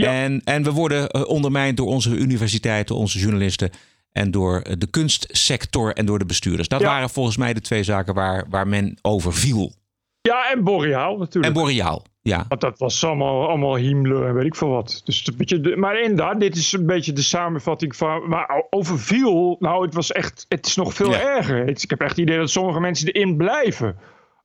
[0.00, 0.12] Ja.
[0.12, 3.70] En, en we worden ondermijnd door onze universiteiten, onze journalisten
[4.12, 6.68] en door de kunstsector en door de bestuurders.
[6.68, 6.86] Dat ja.
[6.86, 9.72] waren volgens mij de twee zaken waar, waar men over viel.
[10.20, 11.54] Ja, en Boreaal natuurlijk.
[11.54, 12.44] En Boreaal, ja.
[12.48, 15.00] Want dat was allemaal, allemaal Himmler en weet ik veel wat.
[15.04, 18.28] Dus een beetje de, maar inderdaad, dit is een beetje de samenvatting van...
[18.28, 20.46] Maar overviel, nou, het was echt...
[20.48, 21.20] Het is nog veel ja.
[21.20, 21.68] erger.
[21.68, 23.96] Ik heb echt het idee dat sommige mensen erin blijven.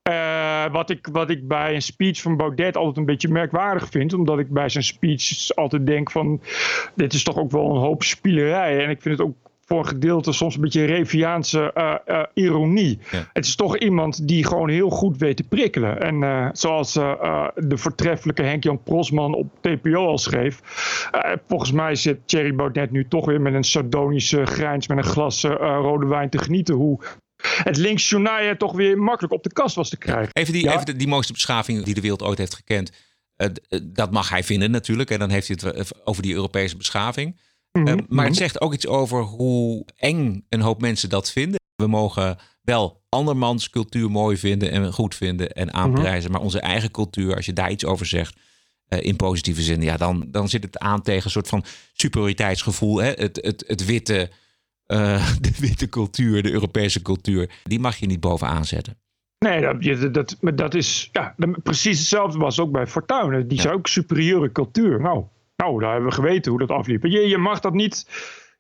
[0.10, 4.14] Uh, wat, ik, wat ik bij een speech van Baudet altijd een beetje merkwaardig vind.
[4.14, 6.42] Omdat ik bij zijn speech altijd denk van...
[6.96, 8.84] Dit is toch ook wel een hoop spielerij.
[8.84, 13.00] En ik vind het ook voor een gedeelte soms een beetje Reviaanse uh, uh, ironie.
[13.12, 13.30] Ja.
[13.34, 16.02] Het is toch iemand die gewoon heel goed weet te prikkelen.
[16.02, 20.60] En uh, zoals de voortreffelijke Henk-Jan Prosman op TPO al schreef...
[21.48, 24.88] volgens mij zit Thierry Baudet nu toch weer met een sardonische grijns...
[24.88, 26.76] met een glas rode wijn te genieten...
[26.76, 27.00] hoe
[27.42, 30.30] het links journaal toch weer makkelijk op de kast was te krijgen.
[30.34, 30.74] Even die, ja?
[30.74, 32.92] even die, die mooiste beschaving die de wereld ooit heeft gekend.
[33.84, 35.10] dat mag hij vinden natuurlijk.
[35.10, 37.40] En dan heeft hij het over die Europese beschaving.
[37.72, 38.42] Mhm, Eh, maar het mhm.
[38.42, 41.60] zegt ook iets over hoe eng een hoop mensen dat vinden.
[41.76, 46.32] We mogen wel andermans cultuur mooi vinden en goed vinden en aanprijzen.
[46.32, 48.36] Maar onze eigen cultuur, als je daar iets over zegt,
[48.88, 52.98] eh, in positieve zin, ja, dan, dan zit het aan tegen een soort van superioriteitsgevoel.
[52.98, 53.12] Hè?
[53.12, 54.30] Het, het, het witte,
[54.90, 58.98] eh, de witte cultuur, de Europese cultuur, die mag je niet bovenaan zetten.
[59.40, 63.48] Nee, dat, dat, maar dat is ja, precies hetzelfde was ook bij Fortuyn.
[63.48, 65.02] Die zei ook superieure cultuur.
[65.02, 65.24] Nou,
[65.56, 67.04] nou, daar hebben we geweten hoe dat afliep.
[67.04, 68.08] Je, je mag dat niet.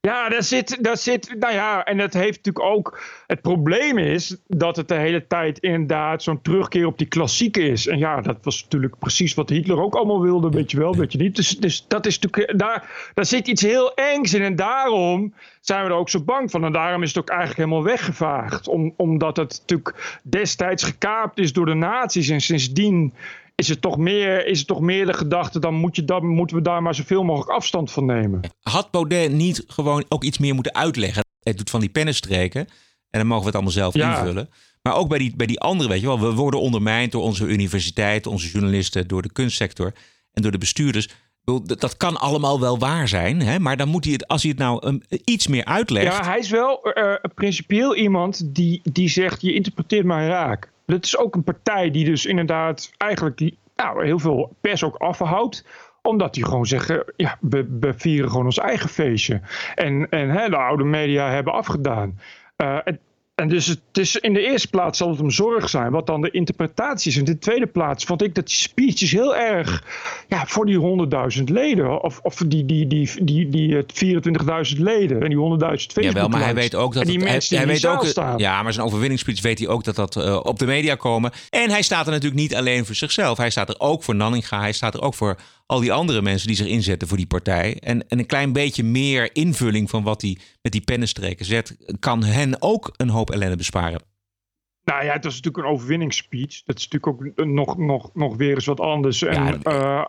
[0.02, 1.36] Ja, daar zit, daar zit.
[1.40, 3.02] Nou ja, en dat heeft natuurlijk ook.
[3.28, 7.88] Het probleem is dat het de hele tijd inderdaad zo'n terugkeer op die klassieke is.
[7.88, 11.12] En ja, dat was natuurlijk precies wat Hitler ook allemaal wilde, weet je wel, weet
[11.12, 11.36] je niet.
[11.36, 12.60] Dus, dus dat is natuurlijk.
[12.60, 14.42] Daar, daar zit iets heel engs in.
[14.42, 16.66] En daarom zijn we er ook zo bang van.
[16.66, 18.68] En daarom is het ook eigenlijk helemaal weggevaagd.
[18.68, 22.30] Om, omdat het natuurlijk destijds gekaapt is door de nazi's.
[22.30, 23.14] En sindsdien
[23.60, 25.60] is het toch meer, is het toch meer de gedachte.
[25.60, 28.39] Dan, moet je, dan moeten we daar maar zoveel mogelijk afstand van nemen.
[28.62, 31.24] Had Baudet niet gewoon ook iets meer moeten uitleggen?
[31.43, 32.67] Het doet van die pennenstreken.
[33.10, 34.19] En dan mogen we het allemaal zelf Ja.
[34.19, 34.50] invullen.
[34.82, 36.19] Maar ook bij die, bij die andere, weet je wel.
[36.19, 39.93] We worden ondermijnd door onze universiteit, onze journalisten, door de kunstsector
[40.32, 41.10] en door de bestuurders.
[41.63, 43.41] Dat kan allemaal wel waar zijn.
[43.41, 43.60] Hè?
[43.60, 46.17] Maar dan moet hij het, als hij het nou um, iets meer uitlegt.
[46.17, 50.72] Ja, hij is wel eh, principieel iemand die, die zegt: je interpreteert mij raak.
[50.89, 54.95] Dat is ook een partij die dus inderdaad eigenlijk die, nou, heel veel pers ook
[54.95, 55.65] afhoudt
[56.02, 59.41] omdat die gewoon zeggen, ja, we, we vieren gewoon ons eigen feestje.
[59.75, 62.19] En, en hè, de oude media hebben afgedaan.
[62.56, 62.99] Eh, en,
[63.39, 66.21] en dus het is in de eerste plaats zal het om zorg zijn, wat dan
[66.21, 67.17] de interpretatie is.
[67.17, 69.84] In de tweede plaats vond ik dat die speeches heel erg
[70.28, 75.21] ja, voor die 100.000 leden, of, of die, die, die, die, die, eh, 24.000 leden
[75.21, 77.65] en die 100.000 Facebook Jawel, maar hij weet ook dat en die het, mensen hij
[77.65, 78.38] die die weet ook, staan.
[78.38, 81.32] Ja, maar zijn overwinningsspeech weet hij ook dat dat eh, op de media komen.
[81.49, 83.38] En hij staat er natuurlijk niet alleen voor zichzelf.
[83.38, 84.60] Hij staat er ook voor Nanninga.
[84.60, 85.38] Hij staat er ook voor
[85.70, 87.78] al die andere mensen die zich inzetten voor die partij.
[87.80, 92.24] En, en een klein beetje meer invulling van wat hij met die pennenstreken zet, kan
[92.24, 94.02] hen ook een hoop ellende besparen.
[94.89, 96.63] Nou ja, het was natuurlijk een overwinningsspeech.
[96.65, 99.23] Dat is natuurlijk ook nog, nog, nog weer eens wat anders.
[99.23, 100.04] En, eh,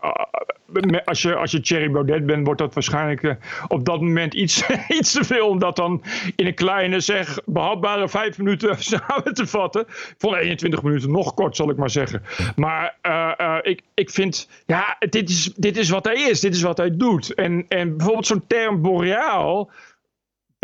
[0.71, 3.35] me- als, je, als je Thierry Baudet bent, wordt dat waarschijnlijk eh,
[3.67, 4.63] op dat moment iets,
[4.99, 5.47] iets te veel.
[5.47, 6.03] Om dat dan
[6.35, 9.81] in een kleine, zeg, behapbare vijf minuten samen te vatten.
[9.81, 12.23] Ik vond 21 minuten nog kort, zal ik maar zeggen.
[12.55, 16.39] Maar eh, eh, ik, ik vind, ja, dit is, dit is wat hij is.
[16.39, 17.33] Dit is wat hij doet.
[17.33, 19.71] En, en bijvoorbeeld zo'n term boreaal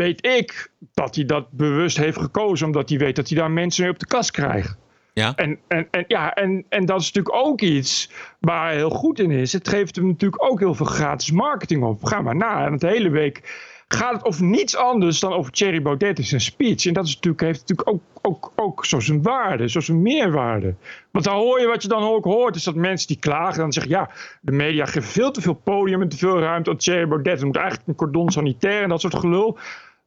[0.06, 2.66] weet ik dat hij dat bewust heeft gekozen.
[2.66, 4.78] Omdat hij weet dat hij daar mensen mee op de kast krijgt.
[5.14, 5.36] Ja.
[5.36, 9.20] En, en, en, ja, en, en dat is natuurlijk ook iets waar hij heel goed
[9.20, 9.54] in is.
[9.54, 12.04] Het geeft hem natuurlijk ook heel veel gratis marketing op.
[12.04, 12.66] Ga maar na.
[12.66, 13.42] En het hele week
[13.88, 16.86] gaat het over niets anders dan over Thierry Baudet in zijn speech.
[16.86, 20.76] En dat is natuurlijk, heeft natuurlijk ook, ook, ook zo zijn waarde, zo zijn meerwaarde.
[21.12, 23.74] Want dan hoor je wat je dan ook hoort, is dat mensen die klagen dan
[23.74, 24.10] zeggen, ja,
[24.42, 27.40] de media geven veel te veel podium en te veel ruimte aan Thierry Baudet.
[27.40, 29.58] Er moet eigenlijk een cordon sanitair en dat soort gelul.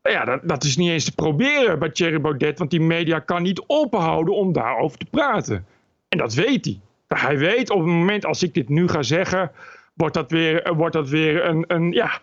[0.02, 3.42] Ja, dat, dat is niet eens te proberen bij Thierry Baudet, want die media kan
[3.42, 5.66] niet ophouden om daarover te praten.
[6.08, 6.80] En dat weet hij.
[7.08, 9.50] Hij weet op het moment als ik dit nu ga zeggen,
[9.94, 12.20] wordt dat weer, eh, wordt dat weer een, een, ja,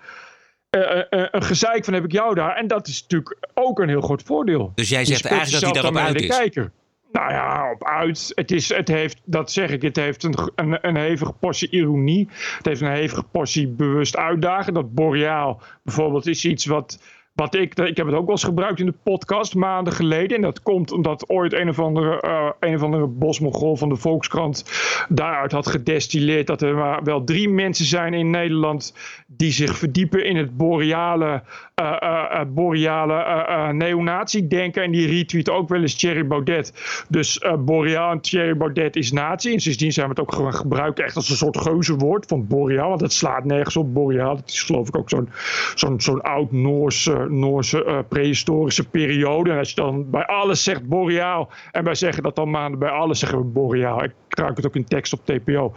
[0.69, 2.55] eh, eh, een gezeik van heb ik jou daar.
[2.55, 4.71] En dat is natuurlijk ook een heel groot voordeel.
[4.75, 6.37] Dus jij zegt eigenlijk dat hij daarop uit is.
[6.37, 6.71] kijker.
[7.11, 8.31] Nou ja, op uit.
[8.35, 12.27] Het, is, het heeft, dat zeg ik, het heeft een, een, een hevige portie ironie.
[12.57, 14.73] Het heeft een hevige portie bewust uitdagen.
[14.73, 16.99] Dat boreaal bijvoorbeeld is iets wat,
[17.37, 20.35] wat ik, ik heb het ook wel eens gebruikt in de podcast maanden geleden.
[20.35, 23.95] En dat komt omdat ooit een of andere, eh, een of andere bosmogol van de
[23.95, 24.65] Volkskrant
[25.09, 28.95] daaruit had gedestilleerd dat er maar wel drie mensen zijn in Nederland
[29.27, 31.43] die zich verdiepen in het boreale,
[31.75, 34.83] eh, eh, boreale neonazi-denken.
[34.83, 36.73] En die retweeten ook wel eens Thierry Baudet.
[37.09, 39.53] Dus boreaal en Thierry Baudet is nazi.
[39.53, 42.89] En sindsdien zijn we het ook gewoon gebruiken echt als een soort geuzenwoord van boreaal.
[42.89, 43.93] Want het slaat nergens op.
[43.93, 45.29] Boreaal, dat is geloof ik ook zo'n
[45.75, 49.51] zo'n zo'n oud-Noorse Noorse, eh, prehistorische periode.
[49.51, 52.89] En als je dan bij alles zegt boreaal en wij zeggen dat dan maanden bij
[52.89, 54.03] alles zeggen we boreaal.
[54.03, 55.73] Ik gebruik het ook in tekst op TPO.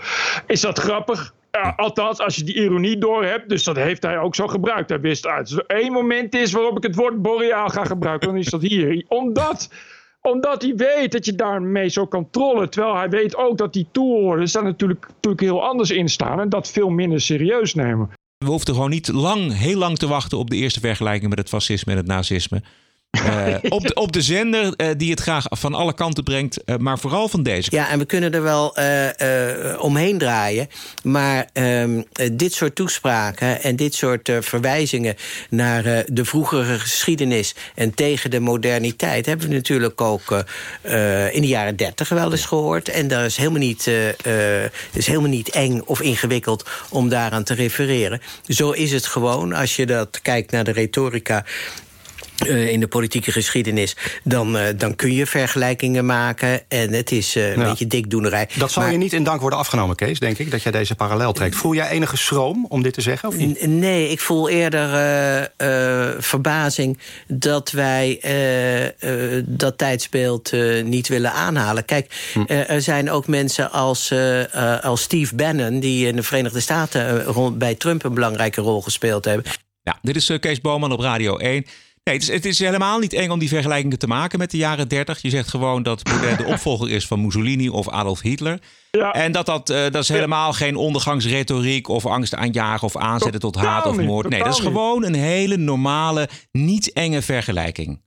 [0.46, 1.34] Is dat grappig?
[1.76, 4.88] Althans, als je die ironie door hebt, dus dat heeft hij ook zo gebruikt.
[4.88, 5.40] Hij wist uit.
[5.40, 8.62] Als er één moment is waarop ik het woord boreaal ga gebruiken, dan is dat
[8.62, 9.04] hier.
[9.08, 9.70] Omdat,
[10.20, 12.70] omdat hij weet dat je daarmee zo kan trollen.
[12.70, 16.48] Terwijl hij weet ook dat die toehoorders daar natuurlijk, natuurlijk heel anders in staan en
[16.48, 18.10] dat veel minder serieus nemen.
[18.44, 21.48] We hoefden gewoon niet lang, heel lang te wachten op de eerste vergelijking met het
[21.48, 22.62] fascisme en het nazisme.
[23.30, 26.76] Uh, op, de, op de zender uh, die het graag van alle kanten brengt, uh,
[26.76, 27.70] maar vooral van deze.
[27.74, 28.76] Ja, en we kunnen er wel
[29.78, 30.68] omheen draaien.
[31.02, 35.16] Maar ehm, dit soort toespraken en dit soort verwijzingen
[35.50, 40.44] naar de vroegere geschiedenis en tegen de moderniteit hebben we natuurlijk ook
[41.32, 42.88] in de jaren dertig wel eens gehoord.
[42.88, 43.86] En dat is helemaal niet,
[44.92, 48.20] is helemaal niet eng of ingewikkeld om daaraan te refereren.
[48.46, 51.44] Zo is het gewoon als je dat kijkt naar de retorica
[52.46, 56.62] uh, in de politieke geschiedenis, dan, uh, dan kun je vergelijkingen maken.
[56.68, 57.68] En het is uh, een ja.
[57.68, 58.48] beetje dikdoenerij.
[58.56, 60.94] Dat zal maar, je niet in dank worden afgenomen, Kees, denk ik, dat jij deze
[60.94, 61.56] parallel trekt.
[61.56, 63.28] Voel jij enige schroom om dit te zeggen?
[63.28, 63.66] Of niet?
[63.66, 64.88] Nee, ik voel eerder
[66.18, 68.20] verbazing dat wij
[69.46, 70.52] dat tijdsbeeld
[70.84, 71.84] niet willen aanhalen.
[71.84, 72.44] Kijk, hm.
[72.46, 74.14] er zijn ook mensen als,
[74.82, 79.24] als Steve Bannon, die in de Verenigde Staten rond, bij Trump een belangrijke rol gespeeld
[79.24, 79.44] hebben.
[79.82, 81.64] Ja, dit is Kees Boman op Radio 1.
[82.10, 84.56] Nee, het is, het is, helemaal niet eng om die vergelijkingen te maken met de
[84.56, 85.22] jaren 30.
[85.22, 88.58] Je zegt gewoon dat Baudet de opvolger is van Mussolini of Adolf Hitler.
[88.90, 89.12] Ja.
[89.12, 93.56] En dat, dat, uh, dat is helemaal geen ondergangsretoriek of angst aanjagen of aanzetten tot
[93.56, 94.28] haat of moord.
[94.28, 98.00] Nee, dat is gewoon een hele normale, niet enge vergelijking.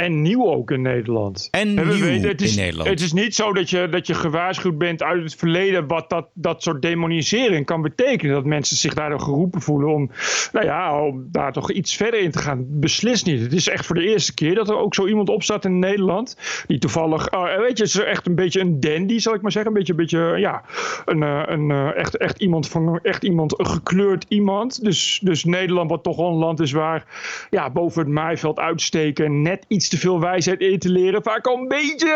[0.00, 1.48] En nieuw ook in Nederland.
[1.50, 2.88] En, en nieuw weten, het is, in Nederland.
[2.88, 5.86] Het is niet zo dat je, dat je gewaarschuwd bent uit het verleden...
[5.86, 8.34] wat dat, dat soort demonisering kan betekenen.
[8.34, 10.10] Dat mensen zich daardoor geroepen voelen om,
[10.52, 12.64] nou ja, om daar toch iets verder in te gaan.
[12.68, 13.40] Beslist niet.
[13.40, 16.36] Het is echt voor de eerste keer dat er ook zo iemand opstaat in Nederland...
[16.66, 19.70] die toevallig, uh, weet je, is echt een beetje een dandy, zal ik maar zeggen.
[19.70, 20.62] Een beetje, een beetje ja,
[21.04, 24.84] een, uh, een, uh, echt, echt iemand van, echt iemand, een gekleurd iemand.
[24.84, 27.04] Dus, dus Nederland, wat toch wel een land is waar,
[27.50, 29.42] ja, boven het maaiveld uitsteken...
[29.42, 32.08] net iets te veel wijsheid in te leren vaak al een beetje,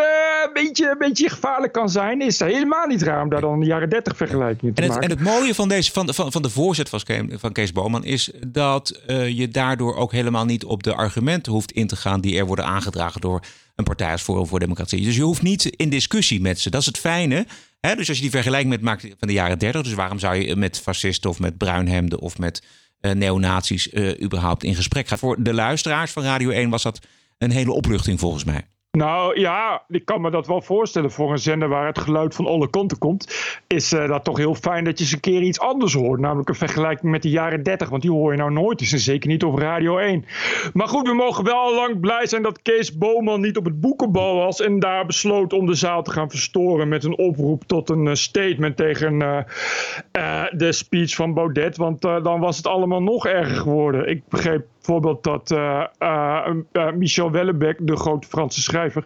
[0.45, 3.59] een beetje, een beetje gevaarlijk kan zijn, is het helemaal niet raar om daar dan
[3.59, 5.09] de jaren 30 vergelijkingen te en het, maken.
[5.09, 8.31] En het mooie van, deze, van, van, van de voorzet van, van Kees Boman is
[8.47, 12.37] dat uh, je daardoor ook helemaal niet op de argumenten hoeft in te gaan die
[12.37, 13.41] er worden aangedragen door
[13.75, 15.03] een partij als Forum voor Democratie.
[15.03, 16.69] Dus je hoeft niet in discussie met ze.
[16.69, 17.45] Dat is het fijne.
[17.79, 17.95] Hè?
[17.95, 20.55] Dus als je die vergelijking met maakt van de jaren 30, dus waarom zou je
[20.55, 22.63] met fascisten of met bruinhemden of met
[23.01, 25.17] uh, neonazies uh, überhaupt in gesprek gaan?
[25.17, 26.99] Voor de luisteraars van Radio 1 was dat
[27.37, 28.67] een hele opluchting volgens mij.
[28.95, 31.11] Nou ja, ik kan me dat wel voorstellen.
[31.11, 34.55] Voor een zender waar het geluid van alle kanten komt, is uh, dat toch heel
[34.55, 36.19] fijn dat je eens een keer iets anders hoort.
[36.19, 38.79] Namelijk een vergelijking met de jaren 30, want die hoor je nou nooit.
[38.79, 40.25] Dus en zeker niet op Radio 1.
[40.73, 44.35] Maar goed, we mogen wel lang blij zijn dat Kees Boman niet op het boekenbal
[44.35, 48.05] was en daar besloot om de zaal te gaan verstoren met een oproep tot een
[48.05, 51.77] uh, statement tegen uh, de speech van Baudet.
[51.77, 54.09] Want dan was het allemaal nog erger geworden.
[54.09, 59.03] Ik begreep bijvoorbeeld dat uh, uh, uh, Michel Wellebec, de grote Franse schrijver,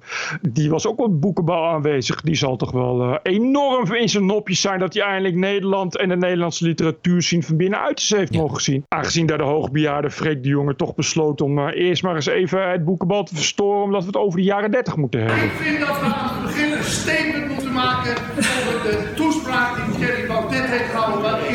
[0.51, 2.21] die was ook op het boekenbal aanwezig.
[2.21, 6.15] Die zal toch wel enorm in zijn nopjes zijn dat hij eindelijk Nederland en de
[6.15, 8.39] Nederlandse literatuur zien van binnenuit eens heeft ja.
[8.39, 8.85] mogen zien.
[8.87, 12.85] Aangezien daar de hoogbejaarde Freek de Jonge toch besloot om eerst maar eens even het
[12.85, 15.43] boekenbal te verstoren, omdat we het over de jaren 30 moeten hebben.
[15.43, 19.97] Ik vind dat we aan het begin een statement moeten maken over de toespraak die
[19.97, 21.48] Thierry Baudet heeft gehouden.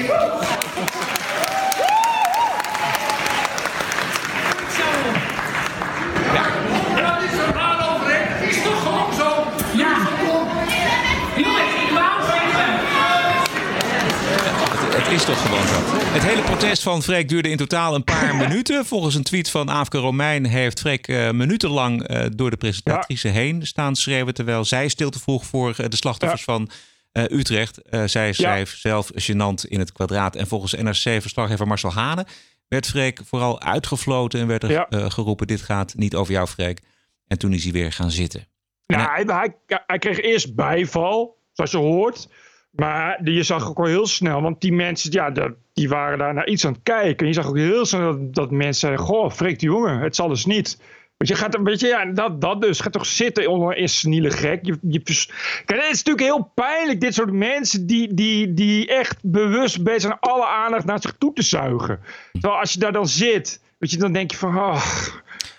[15.10, 15.74] Is toch gewoon zo.
[16.12, 18.86] Het hele protest van Freek duurde in totaal een paar minuten.
[18.86, 23.34] Volgens een tweet van Aafke Romein heeft Freek uh, minutenlang uh, door de presentatrice ja.
[23.34, 24.34] heen staan schreeuwen.
[24.34, 26.52] Terwijl zij stilte vroeg voor uh, de slachtoffers ja.
[26.52, 26.70] van
[27.12, 27.80] Utrecht.
[28.04, 28.78] zij schreef ja.
[28.78, 30.36] zelf gênant in het kwadraat.
[30.36, 32.26] En volgens NRC-verslaggever Marcel Hane
[32.68, 34.40] werd Freek vooral uitgefloten.
[34.40, 36.80] En werd er geroepen: Dit gaat niet over jou, Freek.
[37.26, 38.46] En toen is hij weer gaan zitten.
[38.86, 42.28] Nou, hij, hij, hij kreeg eerst bijval, zoals je hoort.
[42.76, 45.32] Maar je zag ook al heel snel, want die mensen, ja,
[45.72, 47.18] die waren daar naar iets aan het kijken.
[47.18, 50.16] En je zag ook heel snel dat, dat mensen zeiden, goh, freek die jongen, het
[50.16, 50.78] zal dus niet.
[51.16, 52.80] Want je gaat een beetje, ja, dat, dat dus.
[52.80, 54.58] Gaat toch zitten onder een seniele gek.
[54.62, 59.16] Je, je, Kijk, het is natuurlijk heel pijnlijk, dit soort mensen die, die, die echt
[59.22, 62.00] bewust bezig zijn alle aandacht naar zich toe te zuigen.
[62.32, 64.84] Terwijl als je daar dan zit, weet je, dan denk je van, oh,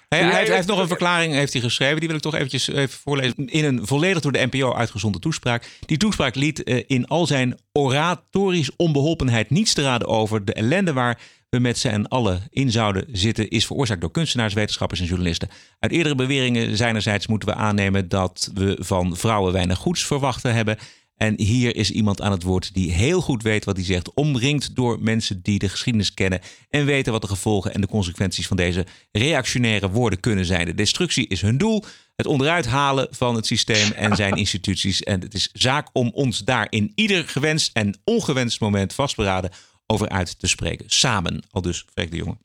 [0.09, 1.99] hij, hij, heeft, hij, heeft, nog een verklaring heeft hij geschreven.
[1.99, 3.35] Die wil ik toch eventjes even voorlezen.
[3.35, 5.69] In een volledig door de NPO uitgezonden toespraak.
[5.85, 10.93] Die toespraak liet uh, in al zijn oratorisch onbeholpenheid niets te raden over de ellende
[10.93, 15.49] waar we met z'n allen in zouden zitten, is veroorzaakt door kunstenaars, wetenschappers en journalisten.
[15.79, 20.77] Uit eerdere beweringen zijnerzijds moeten we aannemen dat we van vrouwen weinig goeds verwachten hebben.
[21.17, 24.13] En hier is iemand aan het woord die heel goed weet wat hij zegt.
[24.13, 26.39] Omringd door mensen die de geschiedenis kennen.
[26.69, 30.65] En weten wat de gevolgen en de consequenties van deze reactionaire woorden kunnen zijn.
[30.65, 31.83] De destructie is hun doel.
[32.15, 35.03] Het onderuit halen van het systeem en zijn instituties.
[35.03, 39.51] En het is zaak om ons daar in ieder gewenst en ongewenst moment vastberaden
[39.87, 40.85] over uit te spreken.
[40.89, 42.37] Samen, al dus, Freek de Jonge.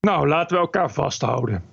[0.00, 1.64] Nou, laten we elkaar vasthouden.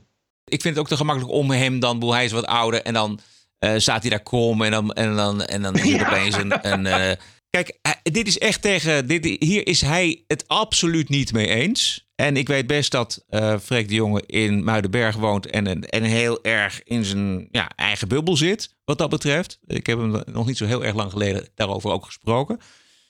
[0.46, 2.94] Ik vind het ook te gemakkelijk om hem dan, boel, hij is wat ouder en
[2.94, 3.20] dan
[3.60, 6.72] uh, staat hij daar krom en dan, en dan, en dan is het opeens een.
[6.72, 7.12] een uh,
[7.50, 9.08] kijk, dit is echt tegen.
[9.08, 12.08] Dit, hier is hij het absoluut niet mee eens.
[12.15, 16.43] En ik weet best dat uh, Freek de Jonge in Muidenberg woont en, en heel
[16.43, 19.60] erg in zijn ja, eigen bubbel zit, wat dat betreft.
[19.65, 22.60] Ik heb hem nog niet zo heel erg lang geleden daarover ook gesproken.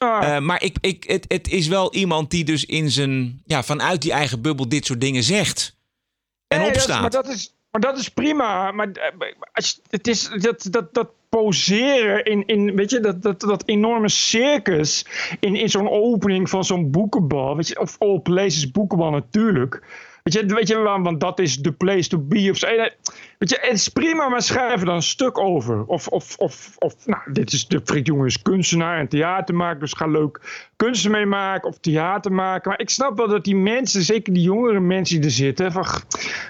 [0.04, 4.02] Uh, maar ik, ik, het, het is wel iemand die dus in zijn, ja, vanuit
[4.02, 5.78] die eigen bubbel dit soort dingen zegt.
[6.48, 7.12] En nee, opstaat.
[7.12, 8.72] Dat, maar, dat is, maar dat is prima.
[8.72, 9.14] Maar
[9.52, 14.10] als, het is dat, dat, dat poseren in, in weet je, dat, dat, dat enorme
[14.10, 15.06] circus
[15.40, 17.56] in, in zo'n opening van zo'n boekenbal.
[17.56, 19.84] Weet je, of all places boekenbal natuurlijk.
[20.24, 22.48] Weet je, weet je, want dat is de place to be.
[22.52, 22.68] Of zo.
[23.38, 25.86] Weet je, het is prima, maar schrijf er dan een stuk over.
[25.86, 29.80] Of, of, of, of nou, dit is de Frik Jongens kunstenaar en theater maken.
[29.80, 32.70] Dus ga leuk kunsten mee maken of theater maken.
[32.70, 35.86] Maar ik snap wel dat die mensen, zeker die jongere mensen die er zitten, van,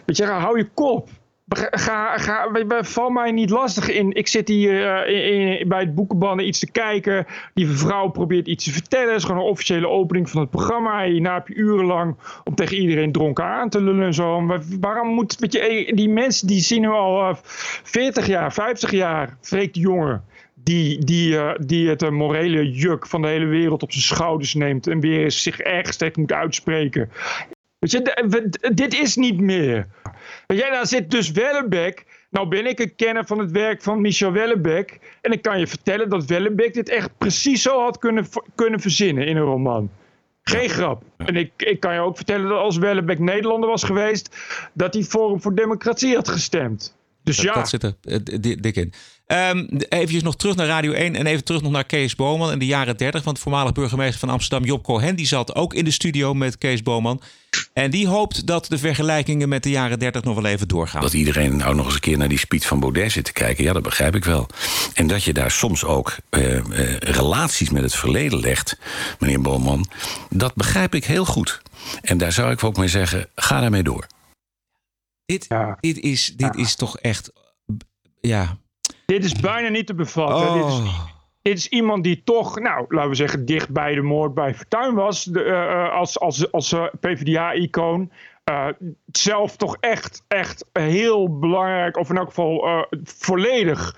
[0.06, 1.10] weet je, hou je kop.
[1.56, 2.50] Ga, ga,
[2.82, 4.14] val mij niet lastig in.
[4.14, 7.26] Ik zit hier uh, in, bij het boekenbannen iets te kijken.
[7.54, 9.08] Die vrouw probeert iets te vertellen.
[9.08, 11.04] Het is gewoon een officiële opening van het programma.
[11.04, 14.60] Hierna heb je urenlang om tegen iedereen dronken aan te lullen en zo.
[14.80, 17.36] Waarom moet, weet je, die mensen die zien nu al uh,
[17.84, 20.24] 40 jaar, 50 jaar, Freek de.
[20.64, 24.88] Die, die, uh, die het morele juk van de hele wereld op zijn schouders neemt.
[24.88, 27.10] En weer zich erg sterk moet uitspreken.
[27.80, 29.88] Weet je, dit is niet meer.
[30.48, 32.06] Weet jij, daar zit dus Wellebeck.
[32.30, 35.00] Nou ben ik een kenner van het werk van Michel Wellebeck.
[35.22, 39.28] En ik kan je vertellen dat Wellebeck dit echt precies zo had kunnen, kunnen verzinnen
[39.28, 39.92] in een roman.
[40.44, 41.04] Geen grap.
[41.18, 44.38] En ik, ik kan je ook vertellen dat als Wellebeck Nederlander was geweest,
[44.74, 46.98] dat hij Forum voor Democratie had gestemd.
[47.24, 47.54] Dus dat, ja.
[47.54, 47.94] Dat zit er
[48.62, 48.94] dik in.
[49.32, 52.60] Um, even nog terug naar Radio 1 en even terug nog naar Kees Boman in
[52.60, 53.24] de jaren 30.
[53.24, 56.58] Want de voormalig burgemeester van Amsterdam, Job Cohen, die zat ook in de studio met
[56.58, 57.22] Kees Boman.
[57.74, 61.02] En die hoopt dat de vergelijkingen met de jaren 30 nog wel even doorgaan.
[61.02, 63.64] Dat iedereen nou nog eens een keer naar die speech van Baudet zit te kijken,
[63.64, 64.48] ja, dat begrijp ik wel.
[64.94, 68.78] En dat je daar soms ook uh, uh, relaties met het verleden legt,
[69.20, 69.90] meneer Boman,
[70.30, 71.62] dat begrijp ik heel goed.
[72.02, 74.08] En daar zou ik ook mee zeggen, ga daarmee door.
[75.26, 75.78] Dit, ja.
[75.80, 76.62] dit, is, dit ja.
[76.62, 77.32] is toch echt.
[78.22, 78.58] Ja.
[79.10, 80.48] Dit is bijna niet te bevatten.
[80.48, 80.54] Oh.
[80.54, 80.92] Dit, is,
[81.42, 84.94] dit, is, iemand die toch, nou, laten we zeggen, dicht bij de moord bij Fortuyn
[84.96, 85.24] was.
[85.24, 88.12] De, uh, als als, als uh, PvdA-icoon.
[88.50, 88.68] Uh,
[89.12, 93.96] zelf toch echt, echt heel belangrijk, of in elk geval volledig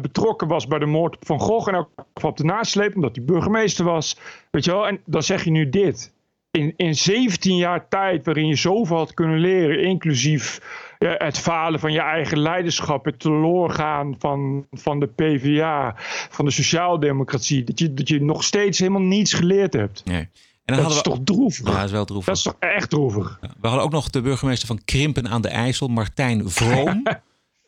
[0.00, 1.68] betrokken was bij de moord op Van Gogh.
[1.68, 1.88] En ook
[2.22, 4.18] op de nasleep, omdat hij burgemeester was.
[4.50, 6.12] Weet je wel, en dan zeg je nu dit
[6.50, 10.60] in, in 17 jaar tijd, waarin je zoveel had kunnen leren, inclusief
[11.08, 15.94] het falen van je eigen leiderschap, het teloorgaan van, van de PvdA,
[16.30, 20.04] van de sociaaldemocratie, dat je, dat je nog steeds helemaal niets geleerd hebt.
[20.04, 20.28] Nee.
[20.64, 21.02] En dan dat is we...
[21.02, 21.66] toch droevig?
[21.66, 22.26] Ja, dat is wel droevig.
[22.26, 23.38] Dat is toch echt droevig?
[23.40, 27.02] We hadden ook nog de burgemeester van Krimpen aan de IJssel, Martijn Vroom.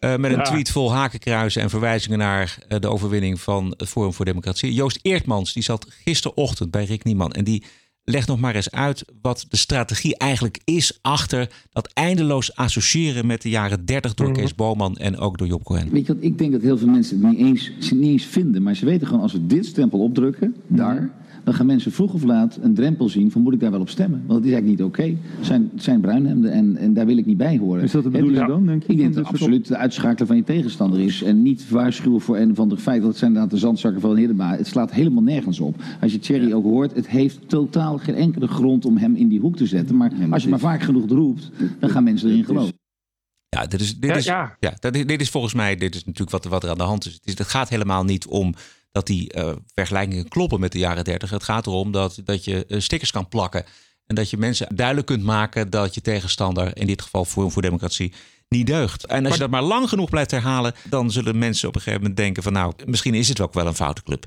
[0.01, 0.43] Uh, met een ja.
[0.43, 4.73] tweet vol hakenkruisen en verwijzingen naar uh, de overwinning van het Forum voor Democratie.
[4.73, 7.65] Joost Eertmans die zat gisterochtend bij Rick Nieman en die
[8.05, 13.43] leg nog maar eens uit wat de strategie eigenlijk is achter dat eindeloos associëren met
[13.43, 15.91] de jaren 30 door Kees Boman en ook door Job Cohen.
[15.91, 18.63] Weet je wat, ik denk dat heel veel mensen het niet eens, niet eens vinden,
[18.63, 21.11] maar ze weten gewoon als we dit stempel opdrukken, daar,
[21.45, 23.89] dan gaan mensen vroeg of laat een drempel zien van moet ik daar wel op
[23.89, 24.23] stemmen?
[24.27, 25.01] Want het is eigenlijk niet oké.
[25.01, 25.19] Okay.
[25.37, 27.83] Het zijn, het zijn bruinhemden en, en daar wil ik niet bij horen.
[27.83, 28.93] Is dat de bedoeling ja, dan, denk je?
[28.93, 31.23] Ik denk dat het absoluut de uitschakelen van je tegenstander is.
[31.23, 33.03] En niet waarschuwen voor een of ander feit.
[33.03, 34.57] Dat zijn inderdaad de zandzakken van Hiddema.
[34.57, 35.77] Het slaat helemaal nergens op.
[36.01, 36.55] Als je Thierry ja.
[36.55, 39.97] ook hoort, het heeft totaal geen enkele grond om hem in die hoek te zetten.
[39.97, 42.81] Maar ja, als je maar vaak genoeg roept, dan gaan mensen erin geloven.
[43.49, 44.77] Ja, dit is, dit is, ja, ja.
[44.81, 47.07] ja dit, dit, is volgens mij dit is natuurlijk wat, wat er aan de hand
[47.07, 47.13] is.
[47.13, 48.55] Het, is, het gaat helemaal niet om
[48.93, 51.31] dat die uh, vergelijkingen kloppen met de jaren 30.
[51.31, 53.65] Het gaat erom dat, dat je uh, stickers kan plakken.
[54.07, 57.63] En dat je mensen duidelijk kunt maken dat je tegenstander, in dit geval Forum voor
[57.63, 58.13] Democratie,
[58.49, 59.07] niet deugt.
[59.07, 61.81] En als maar, je dat maar lang genoeg blijft herhalen, dan zullen mensen op een
[61.81, 64.27] gegeven moment denken van nou, misschien is het ook wel een foute club.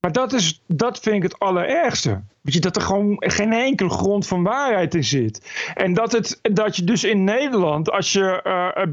[0.00, 2.22] Maar dat, is, dat vind ik het allerergste.
[2.40, 5.50] Weet je, dat er gewoon geen enkele grond van waarheid in zit.
[5.74, 8.40] En dat, het, dat je dus in Nederland, als je
[8.76, 8.92] uh,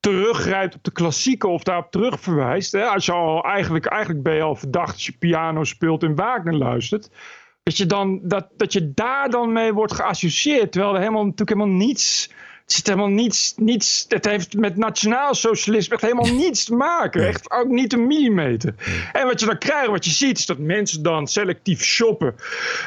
[0.00, 2.72] teruggrijpt op de klassieken of daarop terugverwijst.
[2.72, 2.84] Hè?
[2.84, 6.54] Als je al eigenlijk, eigenlijk ben je al verdacht als je piano speelt en Wagner
[6.54, 7.10] luistert.
[7.62, 10.72] Dat je, dan, dat, dat je daar dan mee wordt geassocieerd.
[10.72, 12.30] Terwijl er helemaal, natuurlijk helemaal niets.
[12.66, 14.04] Het zit helemaal niets, niets.
[14.08, 17.26] Het heeft met nationaal socialisme echt helemaal niets te maken.
[17.26, 18.74] Echt ook niet een millimeter.
[19.12, 22.34] En wat je dan krijgt, wat je ziet, is dat mensen dan selectief shoppen.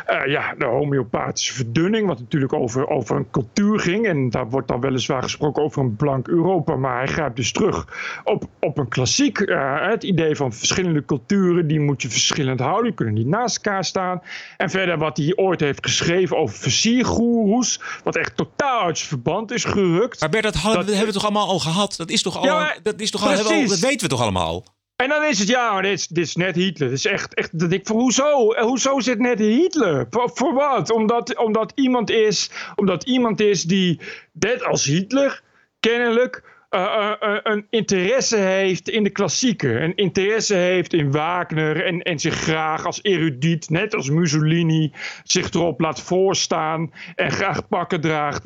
[0.10, 4.08] Uh, ja, de homeopathische verdunning, wat natuurlijk over, over een cultuur ging.
[4.08, 6.76] En daar wordt dan weliswaar gesproken over een blank Europa.
[6.76, 7.88] Maar hij grijpt dus terug
[8.24, 9.40] op, op een klassiek.
[9.40, 12.84] Uh, het idee van verschillende culturen, die moet je verschillend houden.
[12.84, 14.22] Die kunnen niet naast elkaar staan.
[14.58, 17.82] En verder wat hij ooit heeft geschreven over versiergoeroes.
[18.04, 21.48] Wat echt totaal uit zijn verband is Maar Bert, dat, hadden, hebben we toch allemaal
[21.48, 21.94] al gehad?
[21.98, 24.22] Dat is toch al, Ja, dat, is toch al, we al- dat weten we toch
[24.22, 24.66] allemaal al?
[24.96, 26.90] En dan is het, ja, maar dit is, dit is net Hitler.
[26.90, 28.52] Dit is echt, echt dat ik hoezo?
[28.52, 30.08] Eh, Hoezo zit net Hitler?
[30.10, 30.92] Voor, voor wat?
[30.92, 34.00] Omdat, omdat, iemand is, omdat iemand is die,
[34.32, 35.42] net als Hitler,
[35.80, 39.84] kennelijk eh, eh, een interesse heeft in de klassieker.
[39.84, 44.94] Een interesse heeft in Wagner en, en zich graag als erudiet, net als Mussolini,
[45.24, 48.42] zich erop laat voorstaan en graag pakken draagt.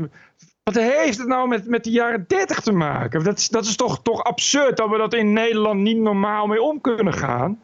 [0.63, 3.23] Wat heeft het nou met, met de jaren 30 te maken?
[3.23, 6.61] Dat is, dat is toch, toch absurd dat we dat in Nederland niet normaal mee
[6.61, 7.61] om kunnen gaan.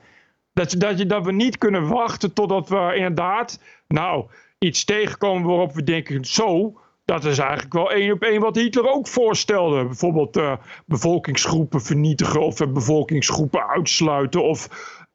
[0.54, 4.26] Dat, dat, je, dat we niet kunnen wachten totdat we inderdaad nou,
[4.58, 8.90] iets tegenkomen waarop we denken: zo, dat is eigenlijk wel één op één wat Hitler
[8.90, 9.86] ook voorstelde.
[9.86, 10.54] Bijvoorbeeld eh,
[10.86, 14.44] bevolkingsgroepen vernietigen of eh, bevolkingsgroepen uitsluiten.
[14.44, 14.70] Of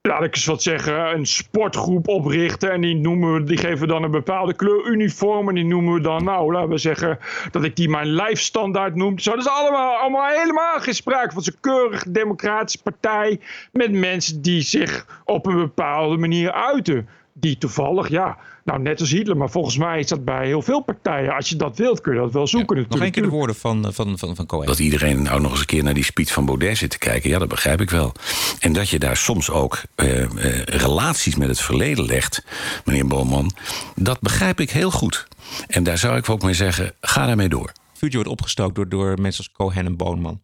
[0.08, 2.72] laat ik eens wat zeggen, een sportgroep oprichten.
[2.72, 5.48] En die, noemen we, die geven dan een bepaalde kleur uniform.
[5.48, 7.18] En die noemen we dan, nou, laten we zeggen
[7.50, 9.18] dat ik die mijn lijfstandaard noem.
[9.18, 13.40] Zo, dat is allemaal, allemaal helemaal geen sprake van zo'n keurige democratische partij.
[13.72, 17.08] Met mensen die zich op een bepaalde manier uiten.
[17.32, 19.36] Die toevallig, ja, nou net als Hitler.
[19.36, 21.34] Maar volgens mij is dat bij heel veel partijen.
[21.34, 23.14] Als je dat wilt, kun je dat wel zoeken Nog één natuurlijk.
[23.14, 24.66] keer de woorden van, van, van, van Cohen.
[24.66, 27.30] Dat iedereen nou nog eens een keer naar die speech van Baudet zit te kijken,
[27.30, 28.12] ja, dat begrijp ik wel.
[28.60, 32.44] En dat je daar soms ook eh, eh, relaties met het verleden legt,
[32.84, 33.50] meneer Boman,
[33.94, 35.26] dat begrijp ik heel goed.
[35.66, 37.72] En daar zou ik ook mee zeggen, ga daarmee door.
[37.92, 40.40] vuurtje wordt opgestookt door, door mensen als Cohen en Boonman.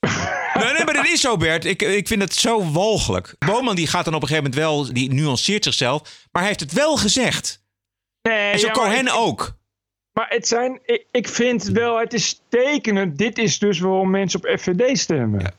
[0.64, 1.64] nee, nee, maar dat is zo, Bert.
[1.64, 3.34] Ik, ik vind het zo walgelijk.
[3.38, 6.60] Boonman die gaat dan op een gegeven moment wel, die nuanceert zichzelf, maar hij heeft
[6.60, 7.62] het wel gezegd.
[8.22, 9.56] Nee, En zo ja, Cohen ik- ook.
[10.12, 13.18] Maar het zijn, ik, ik vind wel, het is tekenend.
[13.18, 15.54] Dit is dus waarom mensen op FVD stemmen.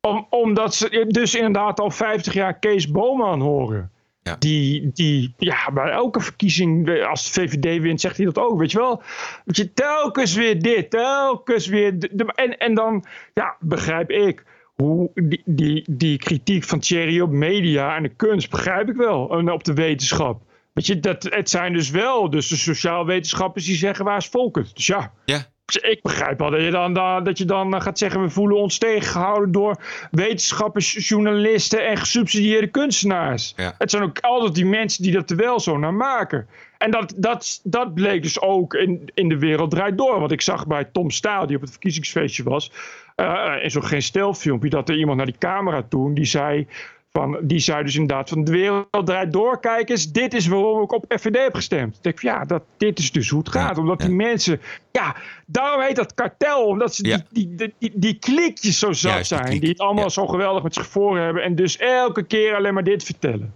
[0.00, 3.90] Om, omdat ze dus inderdaad al 50 jaar Kees Boman horen.
[4.38, 8.58] Die, die ja, bij elke verkiezing, als de VVD wint, zegt hij dat ook.
[8.58, 9.02] Weet je wel?
[9.44, 11.98] Weet je, telkens weer dit, telkens weer.
[11.98, 13.04] de- de- en, en dan
[13.34, 14.44] ja, begrijp ik
[14.74, 19.38] hoe die, die, die kritiek van Thierry op media en de kunst, begrijp ik wel.
[19.38, 20.42] En op de wetenschap.
[20.72, 24.26] Weet je, dat, het zijn dus wel dus de sociaal wetenschappers die zeggen waar is
[24.26, 24.76] Volkert.
[24.76, 25.46] Dus ja, Ja.
[25.66, 26.94] Ik begrijp wel dat je dan,
[27.24, 28.22] dat je dan eh, gaat zeggen...
[28.22, 29.76] we voelen ons tegengehouden door
[30.10, 31.86] wetenschappers, journalisten...
[31.86, 33.52] en gesubsidieerde kunstenaars.
[33.56, 33.74] Ja.
[33.78, 36.46] Het zijn ook altijd die mensen die dat er wel zo naar maken.
[36.78, 40.20] En dat, dat, dat bleek dus ook in, in de wereld draait door.
[40.20, 42.72] Want ik zag bij Tom Staal, die op het verkiezingsfeestje was...
[43.14, 46.14] eh, in zo'n geen stelfilmpje, dat er iemand naar die camera toen...
[46.14, 46.66] die zei...
[47.12, 49.60] Van, die zei dus inderdaad van de wereld draait door.
[49.60, 51.96] Kijk eens, dit is waarom ik op FVD heb gestemd.
[51.96, 53.78] Ik denk van, ja, dat, dit is dus hoe het gaat.
[53.78, 54.60] omdat die mensen,
[54.92, 56.66] ja, daarom heet dat kartel.
[56.66, 59.60] Omdat ze die, die, die, die klikjes zo zat zijn.
[59.60, 61.42] Die het allemaal zo geweldig met zich voor hebben.
[61.42, 63.54] En dus elke keer alleen maar dit vertellen.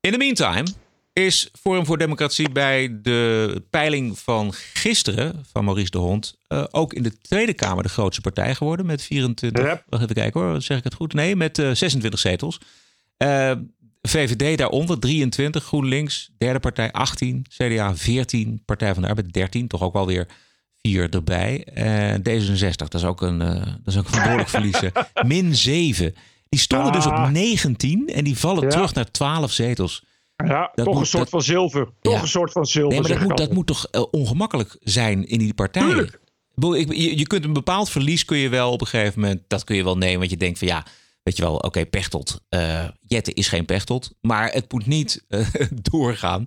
[0.00, 0.66] In de meantime
[1.18, 6.92] is Forum voor Democratie bij de peiling van gisteren van Maurice de Hond eh, ook
[6.92, 9.64] in de Tweede Kamer de grootste partij geworden met 24.
[9.64, 9.84] Yep.
[9.88, 11.12] Wacht even kijken hoor, zeg ik het goed?
[11.12, 12.58] Nee, met eh, 26 zetels.
[13.16, 13.52] Eh,
[14.02, 19.82] VVD daaronder 23, GroenLinks, derde partij 18, CDA 14, Partij van de Arbeid 13, toch
[19.82, 20.26] ook wel weer
[20.82, 21.64] vier erbij.
[21.64, 24.92] Eh, D66, dat is ook een, eh, dat is ook een behoorlijk verliezen.
[25.26, 26.14] Min 7.
[26.48, 27.30] Die stonden dus op Ah.
[27.30, 28.68] 19 en die vallen Ja.
[28.68, 30.02] terug naar 12 zetels.
[30.46, 31.88] Ja, Dat toch moet- een soort dat- van zilver.
[32.00, 32.20] Toch Ja.
[32.20, 33.00] een soort van zilver.
[33.00, 35.88] Nee, maar dat moet, dat moet toch eh, ongemakkelijk zijn in die partijen?
[35.88, 36.20] Tuurlijk.
[36.88, 39.64] Ik Je, je kunt een bepaald verlies kun je wel op een gegeven moment, dat
[39.64, 40.18] kun je wel nemen.
[40.18, 40.84] Want je denkt van ja,
[41.22, 42.40] weet je wel, oké, Pechtold.
[42.48, 44.14] eh Jette is geen Pechtold.
[44.20, 45.46] Maar het moet niet eh,
[45.82, 46.44] doorgaan.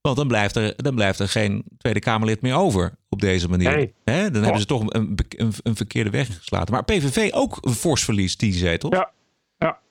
[0.00, 3.76] Want dan blijft, er, dan blijft er geen Tweede Kamerlid meer over op deze manier.
[3.76, 3.94] Nee.
[4.04, 4.30] Hè?
[4.30, 6.74] Dan hebben ze toch een, een, een verkeerde weg geslaten.
[6.74, 8.94] Maar PVV ook een fors verlies, 10 zetels.
[8.94, 9.10] Ja.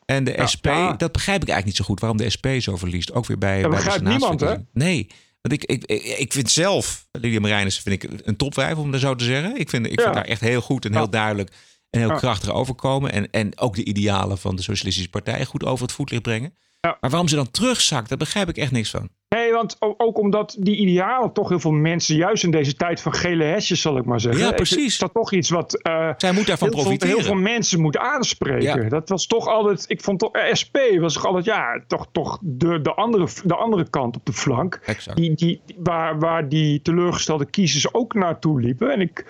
[0.06, 0.94] En de Ja, SP, ja.
[0.94, 3.14] dat begrijp ik eigenlijk niet zo goed waarom de SP zo verliest.
[3.14, 4.56] Ook weer bij, bij de begrijpt niemand, hè?
[4.74, 5.08] Nee,
[5.42, 5.84] want ik, ik,
[6.20, 9.60] ik, vind zelf, Lydia Marijnissen vind ik een topwijf om dat zo te zeggen.
[9.60, 10.04] Ik vind, ik Ja.
[10.04, 11.52] vind haar echt heel goed en heel duidelijk
[11.90, 13.12] en heel krachtig overkomen.
[13.12, 16.56] En, en ook de idealen van de Socialistische Partij goed over het voetlicht brengen.
[16.82, 16.98] Ja.
[17.02, 19.10] Maar waarom ze dan terugzakt, daar begrijp ik echt niks van.
[19.34, 23.14] Nee, want ook omdat die idealen toch heel veel mensen, juist in deze tijd van
[23.14, 24.42] gele hesjes, zal ik maar zeggen.
[24.42, 24.86] Ja, is- precies.
[24.86, 25.82] Is dat toch iets wat.
[25.82, 27.16] eh, Zij moet daarvan heel veel- profiteren.
[27.16, 28.84] Heel veel mensen moet aanspreken.
[28.84, 28.90] Ja.
[28.90, 29.86] Dat was toch altijd.
[29.88, 30.32] Ik vond toch.
[30.62, 31.46] SP was toch altijd.
[31.46, 34.80] Ja, toch, toch de, de, andere, de andere kant op de flank.
[34.86, 35.18] Exact.
[35.18, 38.92] Die, die, waar, waar die teleurgestelde kiezers ook naartoe liepen.
[38.92, 39.26] En ik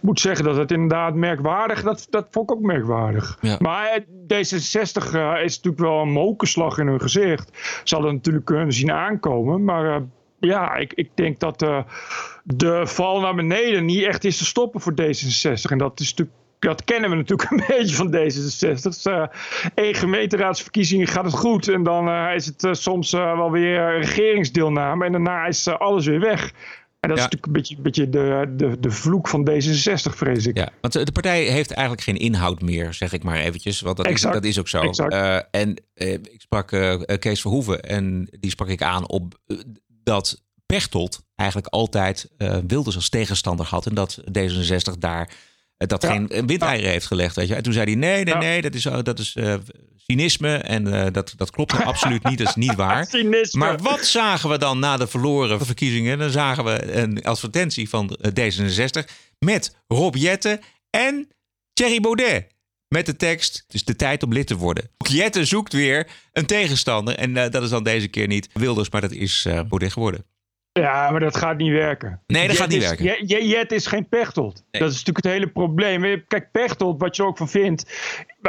[0.00, 1.82] moet zeggen dat het inderdaad merkwaardig.
[1.82, 3.38] Dat, dat vond ik ook merkwaardig.
[3.40, 3.56] Ja.
[3.60, 4.00] Maar eh,
[4.44, 7.50] D66 eh, is natuurlijk wel een mokerslag in hun gezicht.
[7.84, 9.45] Ze hadden het natuurlijk kunnen zien aankomen.
[9.46, 10.02] Maar eh,
[10.40, 11.82] ja, ik, ik denk dat eh,
[12.44, 15.70] de val naar beneden niet echt is te stoppen voor D66.
[15.70, 16.14] En dat is.
[16.58, 18.82] Dat kennen we natuurlijk een beetje van D66.
[18.82, 19.06] Dus,
[19.74, 21.68] één gemeenteraadsverkiezingen gaat het goed.
[21.68, 25.04] En dan is het soms wel weer regeringsdeelname.
[25.04, 26.52] En daarna is alles weer weg.
[27.08, 30.56] En dat is natuurlijk een beetje, beetje de, de, de vloek van D66, vrees ik.
[30.56, 33.80] Ja, want de partij heeft eigenlijk geen inhoud meer, zeg ik maar eventjes.
[33.80, 34.80] Want dat, is, dat is ook zo.
[34.80, 35.12] Exact.
[35.12, 39.38] Eh, en eh, ik sprak eh, Kees Verhoeven en die sprak ik aan op
[39.86, 42.30] dat Pechtold eigenlijk altijd
[42.66, 43.86] Wilders als tegenstander had.
[43.86, 45.30] En dat D66 daar
[45.76, 46.08] dat Ja.
[46.10, 47.36] geen windeieren heeft gelegd.
[47.36, 47.54] Weet je.
[47.54, 49.54] En toen zei hij, nee, nee, nee, dat is, eh, dat is eh,
[49.96, 50.56] cynisme.
[50.56, 53.06] En eh, dat, dat klopt nou absoluut niet, dat is niet waar.
[53.06, 53.58] Cynisme.
[53.58, 56.18] Maar wat zagen we dan na de verloren verkiezingen?
[56.18, 59.04] Dan zagen we een advertentie van eh, D66
[59.38, 60.60] met Rob Jetten
[60.90, 61.28] en
[61.72, 62.54] Thierry Baudet.
[62.88, 64.90] Met de tekst, het is de tijd om lid te worden.
[64.96, 67.16] Jette zoekt weer een tegenstander.
[67.16, 70.24] En dat is dan deze keer niet Wilders, maar dat is eh, Baudet geworden.
[70.80, 72.20] Ja, maar dat gaat niet werken.
[72.26, 73.26] Nee, dat Jet gaat niet is- werken.
[73.26, 74.64] Jet- Jet is geen Pechtold.
[74.70, 76.24] Dat is natuurlijk het hele probleem.
[76.28, 77.84] Kijk, Pechtold, wat je ook van vindt,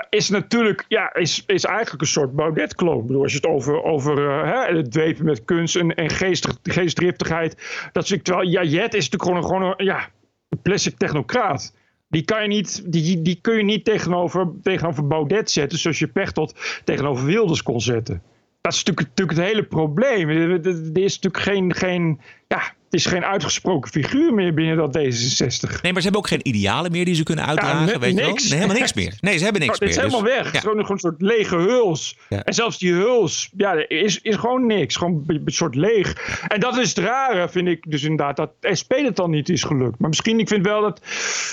[0.10, 3.00] is natuurlijk, ja, is, is eigenlijk een soort Baudet-kloon.
[3.00, 6.10] Ik bedoel, als je het over, over eh, hè, het dwepen met kunst en, en
[6.10, 7.56] geest, geestdriftigheid,
[7.92, 10.10] dat is terwijl, ja, Jet is natuurlijk gewoon een, gewoon een, ja,
[10.50, 11.76] een plastic technocraat.
[12.10, 16.08] Die, kan je niet, die, die kun je niet tegenover, tegenover Baudet zetten, zoals je
[16.08, 18.22] Pechtold tegenover Wilders kon zetten.
[18.68, 20.30] Dat is natuurlijk, natuurlijk het hele probleem.
[20.30, 22.58] Er is natuurlijk geen, geen, ja,
[22.90, 25.82] het is geen uitgesproken figuur meer binnen dat D66.
[25.82, 28.00] Nee, maar ze hebben ook geen idealen meer die ze kunnen uitdragen.
[28.00, 28.34] weet je wel?
[28.34, 29.18] Nee, helemaal niks meer.
[29.20, 30.06] Nee, ze hebben niks Oh, dit is meer.
[30.06, 30.46] dus- helemaal weg.
[30.46, 32.18] Het is gewoon, een soort lege huls.
[32.30, 32.44] Ja.
[32.44, 34.96] En zelfs die huls, ja, is, is gewoon niks.
[34.96, 36.40] Gewoon een, soort leeg.
[36.48, 39.64] En dat is het rare, vind ik dus inderdaad, dat SP het dan niet is
[39.64, 40.00] gelukt.
[40.00, 41.02] Maar misschien, ik vind wel dat,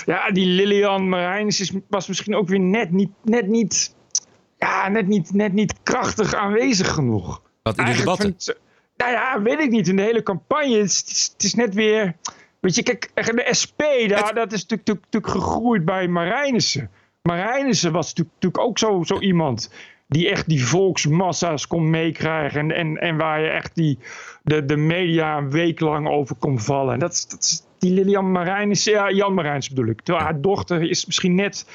[0.05, 3.94] ja, die Lilian Marijnis is, was misschien ook weer net niet, net niet,
[4.65, 7.41] ja, net niet, net niet krachtig aanwezig genoeg.
[7.63, 8.35] Wat in de debatten?
[8.97, 9.87] nou ja, weet ik niet.
[9.87, 10.77] In de hele campagne.
[10.77, 12.15] Het is, het is, net weer.
[12.59, 16.89] Weet je, kijk, de SP, daar, dat is natuurlijk, natuurlijk, gegroeid bij Marijnissen.
[17.21, 19.73] Marijnissen was natuurlijk, natuurlijk ook zo, zo iemand.
[20.07, 22.59] Die echt die volksmassa's kon meekrijgen.
[22.59, 23.99] En, en, en waar je echt die,
[24.43, 26.93] de, de media een week lang over kon vallen.
[26.93, 28.91] En dat is die Lilian Marijnissen.
[28.91, 30.01] Ja, Jan Marijnissen bedoel ik.
[30.01, 31.65] Terwijl haar dochter is misschien net.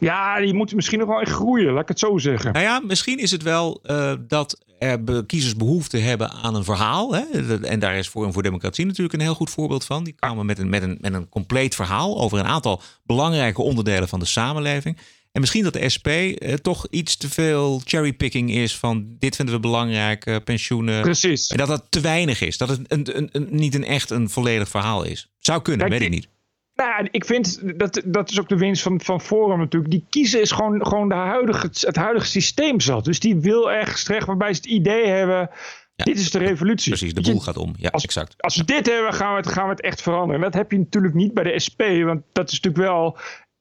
[0.00, 2.52] Ja, die moet misschien nog wel echt groeien, laat ik het zo zeggen.
[2.52, 7.14] Nou ja, misschien is het wel eh, dat er kiezers behoefte hebben aan een verhaal.
[7.14, 7.22] Hè?
[7.56, 10.04] En daar is Forum voor Democratie natuurlijk een heel goed voorbeeld van.
[10.04, 14.08] Die kwamen met een, met, een, met een compleet verhaal over een aantal belangrijke onderdelen
[14.08, 14.96] van de samenleving.
[15.32, 19.54] En misschien dat de SP eh, toch iets te veel cherrypicking is van dit vinden
[19.54, 21.02] we belangrijk, eh, pensioenen.
[21.02, 21.48] Precies.
[21.48, 22.58] En dat dat te weinig is.
[22.58, 25.30] Dat het een, een, een- niet een echt een volledig verhaal is.
[25.38, 26.28] Zou kunnen, Kijk, weet ik niet.
[26.74, 29.90] Nou, ik vind dat dat is ook de winst van, van Forum natuurlijk.
[29.92, 33.04] Die kiezer is gewoon, gewoon de huidige, het huidige systeem zat.
[33.04, 35.50] Dus die wil ergens terecht waarbij ze het idee hebben.
[35.96, 36.88] Dit is de revolutie.
[36.92, 37.74] Precies, de je, boel gaat om.
[37.78, 38.34] Ja, exact.
[38.42, 40.34] Als we dit hebben, gaan we, het, gaan we het echt veranderen.
[40.34, 41.80] En dat heb je natuurlijk niet bij de SP.
[42.04, 43.18] Want dat is natuurlijk wel.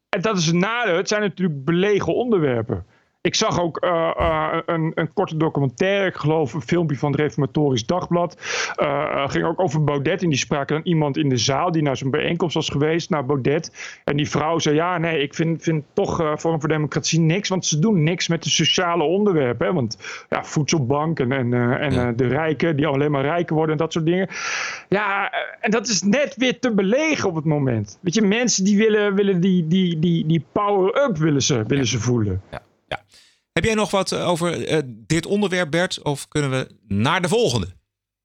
[0.10, 0.96] En dat is het nadeel.
[0.96, 2.86] Het zijn natuurlijk belegen onderwerpen.
[3.22, 7.20] Ik zag ook eh, eh, een, een korte documentaire, ik geloof een filmpje van het
[7.20, 8.38] Reformatorisch Dagblad.
[8.76, 10.24] Eh ging ook over Baudet.
[10.24, 13.26] En die sprak dan iemand in de zaal die naar zo'n bijeenkomst was geweest, naar
[13.26, 14.00] Baudet.
[14.04, 17.50] En die vrouw zei: Ja, nee, ik vind, vind toch Forum voor Democratie niks.
[17.50, 19.68] Want ze doen niks met de sociale onderwerpen.
[19.68, 19.74] Hè?
[19.74, 23.94] Want ja, voedselbank en, en, en de rijken, die alleen maar rijker worden en dat
[23.94, 24.30] soort dingen.
[24.90, 28.00] Ja, en dat is net weer te belegen op het moment.
[28.02, 32.00] Weet je, mensen die willen, willen die, die, die, die power-up willen ze, willen ze
[32.00, 32.42] voelen.
[33.60, 36.02] Heb jij nog wat eh, over eh, dit onderwerp, Bert?
[36.02, 37.68] Of kunnen we naar de volgende?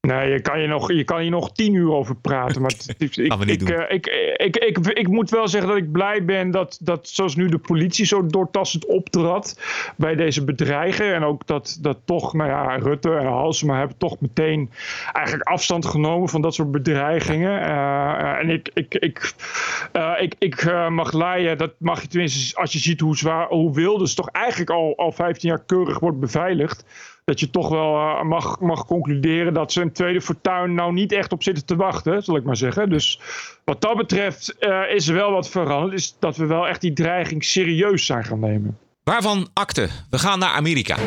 [0.05, 2.61] Nee, je kan, je, nog, je kan hier nog tien uur over praten.
[2.61, 6.51] Maar ik, ik, eh, ik, ik, ik, ik, moet wel zeggen dat ik blij ben
[6.51, 9.59] dat, dat zoals nu de politie zo doortastend optrad
[9.97, 11.13] bij deze bedreigen.
[11.13, 14.71] En ook dat, dat toch, nou ja, Rutte en Halsema hebben toch meteen
[15.13, 17.61] eigenlijk afstand genomen van dat soort bedreigingen.
[17.61, 19.33] Eh, en ik, ik, ik,
[19.91, 23.73] eh, ik, ik mag leiden, dat mag je tenminste, als je ziet hoe zwaar, hoe
[23.73, 26.85] Wilders toch eigenlijk al, al 15 jaar keurig wordt beveiligd
[27.25, 31.11] dat je toch wel eh, mag, mag concluderen dat ze een tweede fortuin nou niet
[31.11, 32.89] echt op zitten te wachten, zal ik maar zeggen.
[32.89, 33.19] Dus
[33.63, 35.93] wat dat betreft eh, is er wel wat veranderd.
[35.93, 38.77] Is dat we wel echt die dreiging serieus zijn gaan nemen.
[39.03, 39.89] Waarvan akte?
[40.09, 40.97] We gaan naar Amerika.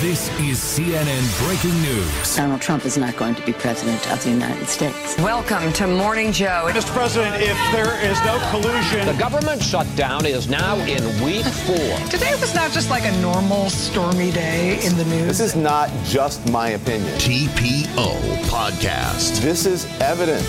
[0.00, 2.36] This is CNN breaking news.
[2.36, 5.18] Donald Trump is not going to be president of the United States.
[5.18, 6.70] Welcome to Morning Joe.
[6.72, 6.92] Mr.
[6.92, 9.04] President, if there is no collusion.
[9.06, 11.98] The government shutdown is now in week four.
[12.10, 15.26] Today was not just like a normal stormy day in the news.
[15.26, 17.12] This is not just my opinion.
[17.18, 19.40] TPO Podcast.
[19.42, 20.46] This is evidence.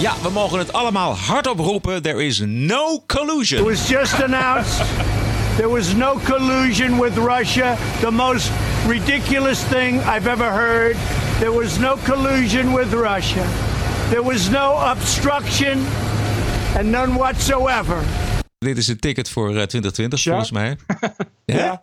[0.00, 2.02] Ja, we mogen het allemaal hardop roepen.
[2.02, 3.58] There is no collusion.
[3.60, 4.82] It was just announced
[5.58, 7.76] there was no collusion with Russia.
[8.00, 8.50] The most
[8.86, 10.96] ridiculous thing I've ever heard.
[11.38, 13.44] There was no collusion with Russia.
[14.10, 15.78] There was no obstruction
[16.76, 17.96] and none whatsoever.
[18.58, 20.30] Dit is een ticket voor eh, 2020 Ja.
[20.30, 20.76] volgens mij.
[21.58, 21.82] Ja.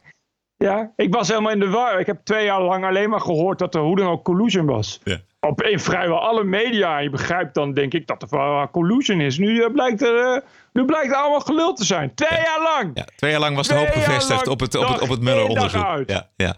[0.57, 1.99] Ja, ik was helemaal in de war.
[1.99, 4.99] Ik heb twee jaar lang alleen maar gehoord dat er hoe dan ook collusion was.
[5.03, 5.19] Ja.
[5.47, 6.97] Op, in vrijwel alle media.
[6.97, 9.37] Je begrijpt dan, denk ik, dat er wel collusion is.
[9.37, 10.35] Nu uh, blijkt er...
[10.35, 10.41] Uh,
[10.73, 12.15] nu blijkt het allemaal gelul te zijn.
[12.15, 12.91] Twee jaar lang.
[12.93, 16.03] Ja, twee jaar lang was de hoop gevestigd op het, op het, op het Mueller-onderzoek.
[16.05, 16.55] Ja, ja.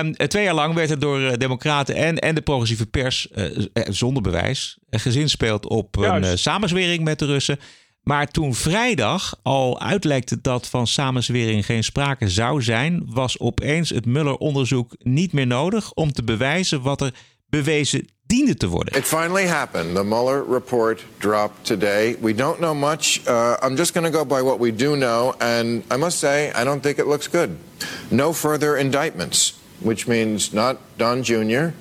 [0.00, 3.28] Um, twee jaar lang werd het door uh, democraten en, en de progressieve pers,
[3.72, 6.30] zonder bewijs, gezinspeeld op Juist.
[6.30, 7.58] een samenzwering met de Russen.
[8.02, 14.06] Maar toen vrijdag al uitlekte dat van samenzwering geen sprake zou zijn, was opeens het
[14.06, 17.14] Mueller-onderzoek niet meer nodig om te bewijzen wat er
[17.50, 18.94] bewezen diende te worden.
[18.94, 19.96] It finally happened.
[19.96, 22.16] The Mueller report dropped today.
[22.20, 23.26] We don't know much.
[23.26, 26.52] Uh, I'm just going to go by what we do know, and I must say,
[26.52, 27.56] I don't think it looks good.
[28.10, 31.72] No further indictments, which means not Don Jr.,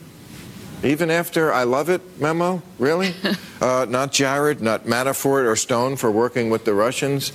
[0.83, 3.13] even after I love it memo, really?
[3.61, 7.31] uh, not Jared, not Manafort or Stone for working with the Russians.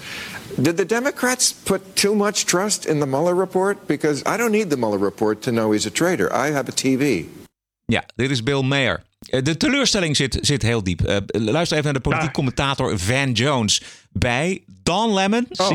[0.60, 3.88] Did the Democrats put too much trust in the Mueller report?
[3.88, 6.32] Because I don't need the Mueller report to know he's a traitor.
[6.32, 7.28] I have a TV.
[7.92, 9.02] Ja, dit is Bill Mayer.
[9.42, 11.08] De teleurstelling zit, zit heel diep.
[11.08, 13.82] Uh, luister even naar de politiek commentator Van Jones
[14.12, 15.68] bij Don Lemon, oh,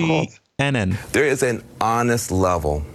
[0.56, 0.98] CNN.
[1.12, 2.86] There is an honest level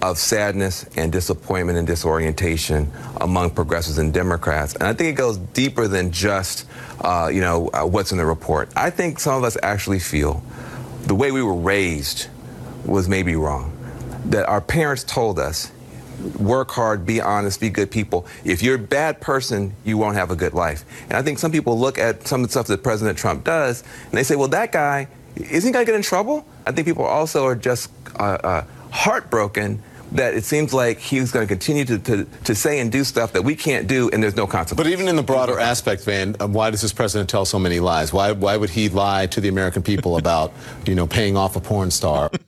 [0.00, 4.76] of sadness and disappointment and disorientation among progressives and Democrats.
[4.76, 6.66] And I think it goes deeper than just,
[7.04, 8.68] uh, you know, uh, what's in the report.
[8.76, 10.42] I think some of us actually feel
[11.06, 12.26] the way we were raised
[12.84, 13.70] was maybe wrong.
[14.30, 15.70] That our parents told us,
[16.38, 18.26] work hard, be honest, be good people.
[18.44, 20.84] If you're a bad person, you won't have a good life.
[21.08, 23.82] And I think some people look at some of the stuff that President Trump does
[24.04, 26.46] and they say, well, that guy, isn't he going to get in trouble?
[26.66, 29.80] I think people also are just uh, uh heartbroken
[30.12, 33.32] that it seems like he's going to continue to, to, to say and do stuff
[33.32, 34.76] that we can't do, and there's no consequence.
[34.76, 37.80] But even in the broader aspect, Van, uh, why does this president tell so many
[37.80, 38.12] lies?
[38.12, 40.52] Why, why would he lie to the American people about,
[40.84, 42.30] you know, paying off a porn star?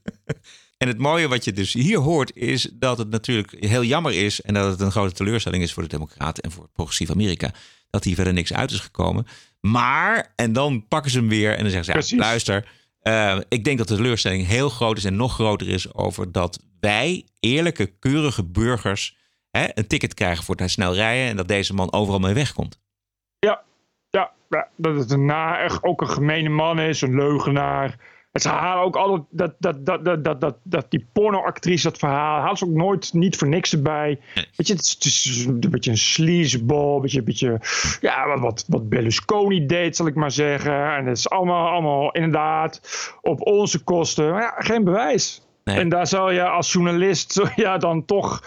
[0.82, 4.40] En het mooie wat je dus hier hoort is dat het natuurlijk heel jammer is
[4.40, 7.50] en dat het een grote teleurstelling is voor de Democraten en voor progressief Amerika
[7.90, 9.26] dat hier verder niks uit is gekomen.
[9.60, 12.68] Maar, en dan pakken ze hem weer en dan zeggen ze, ja, luister,
[13.02, 16.62] uh, ik denk dat de teleurstelling heel groot is en nog groter is over dat
[16.80, 19.16] wij, eerlijke, keurige burgers,
[19.50, 22.80] hè, een ticket krijgen voor het snel rijden en dat deze man overal mee wegkomt.
[23.38, 23.62] Ja,
[24.10, 27.98] ja, ja dat het een na, echt ook een gemene man is, een leugenaar.
[28.32, 32.40] Het halen ook altijd dat, dat, dat, dat, dat, dat, dat die pornoactrice, dat verhaal,
[32.40, 34.20] haalt ze ook nooit niet voor niks erbij.
[34.34, 37.60] Weet je, het is, een beetje een sleazeball, een beetje, een beetje
[38.00, 40.96] ja, wat, wat, wat Berlusconi deed, zal ik maar zeggen.
[40.96, 42.80] En het is allemaal, allemaal inderdaad
[43.22, 44.30] op onze kosten.
[44.30, 45.42] Maar ja, geen bewijs.
[45.64, 48.42] En daar zal je als journalist ja, dan toch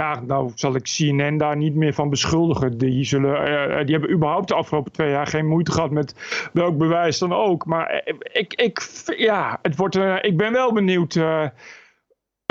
[0.00, 2.78] ja, nou zal ik CNN daar niet meer van beschuldigen.
[2.78, 6.14] Die, zullen, uh, die hebben überhaupt de afgelopen twee jaar geen moeite gehad met
[6.52, 7.66] welk bewijs dan ook.
[7.66, 11.46] Maar ik, ik, ja, het wordt, uh, ik ben wel benieuwd uh,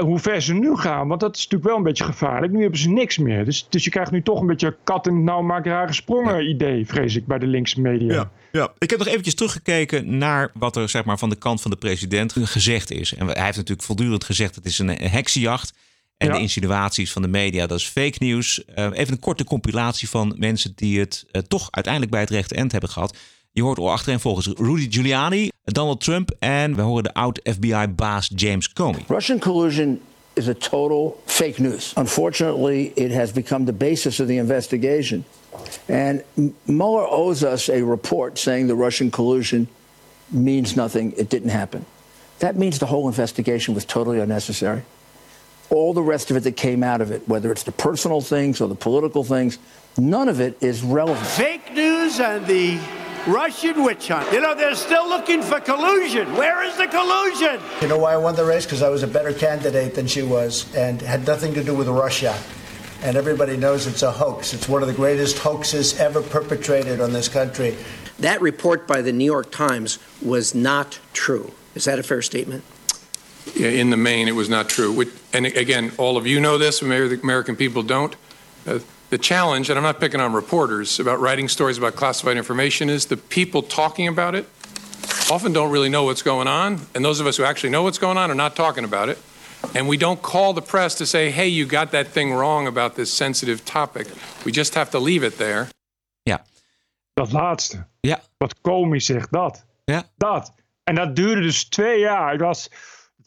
[0.04, 1.08] hoe ver ze nu gaan.
[1.08, 2.54] Want dat is natuurlijk wel een beetje gevaarlijk.
[2.54, 3.46] Nu hebben ze niks meer.
[3.46, 6.86] Dus, dus je krijgt nu toch een beetje kat en nauw maak rare sprongen idee,
[6.86, 8.14] vrees ik, bij de linkse media.
[8.14, 8.32] Ja.
[8.52, 11.72] Ja, ik heb nog eventjes teruggekeken naar wat er zeg maar, van de kant van
[11.72, 13.16] de president gezegd is.
[13.16, 15.74] En hij heeft natuurlijk voortdurend gezegd: het is een heksenjacht.
[16.20, 18.64] En de insinuaties van de media, dat is fake news.
[18.76, 22.56] Uh, even een korte compilatie van mensen die het uh, toch uiteindelijk bij het rechte
[22.56, 23.18] eind hebben gehad.
[23.52, 28.74] Je hoort al achterin volgens Rudy Giuliani, Donald Trump en we horen de oud-FBI-baas James
[28.74, 29.04] Comey.
[29.08, 30.02] Russian collusion
[30.34, 31.94] is a total fake news.
[31.98, 35.26] Unfortunately, it has become the basis of the investigation.
[35.86, 36.22] And
[36.64, 39.68] Mueller owes us a report saying the Russian collusion
[40.28, 41.86] means nothing, it didn't happen.
[42.38, 44.82] That means the whole investigation was totally unnecessary
[45.70, 48.62] all the rest of it that came out of it, whether it's the personal things
[48.62, 49.60] or the political things,
[49.98, 51.26] none of it is relevant.
[51.28, 52.80] Fake news and the
[53.28, 54.32] Russian witch hunt.
[54.32, 56.34] You know, they're still looking for collusion.
[56.36, 57.60] Where is the collusion?
[57.82, 58.66] You know why I won the race?
[58.66, 61.88] Because I was a better candidate than she was and had nothing to do with
[61.88, 62.38] Russia.
[63.02, 64.54] And everybody knows it's a hoax.
[64.54, 67.78] It's one of the greatest hoaxes ever perpetrated on this country.
[68.20, 71.54] That report by the New York Times was not true.
[71.76, 72.64] Is that a fair statement?
[73.56, 75.06] In the main, it was not true.
[75.34, 78.16] And again, all of you know this, maybe the American people don't.
[78.68, 78.80] Uh,
[79.10, 83.08] the challenge, and I'm not picking on reporters about writing stories about classified information, is
[83.08, 84.48] the people talking about it
[85.32, 86.80] often don't really know what's going on.
[86.94, 89.18] And those of us who actually know what's going on are not talking about it.
[89.76, 92.96] And we don't call the press to say, hey, you got that thing wrong about
[92.96, 94.08] this sensitive topic.
[94.46, 95.68] We just have to leave it there.
[96.24, 96.42] Ja.
[97.14, 97.88] Dat laatste.
[98.02, 98.22] Ja.
[98.38, 99.66] Wat komisch zegt dat.
[99.86, 100.04] Ja.
[100.18, 100.54] Dat.
[100.84, 102.34] En dat duurde dus twee jaar.
[102.34, 102.70] Ik was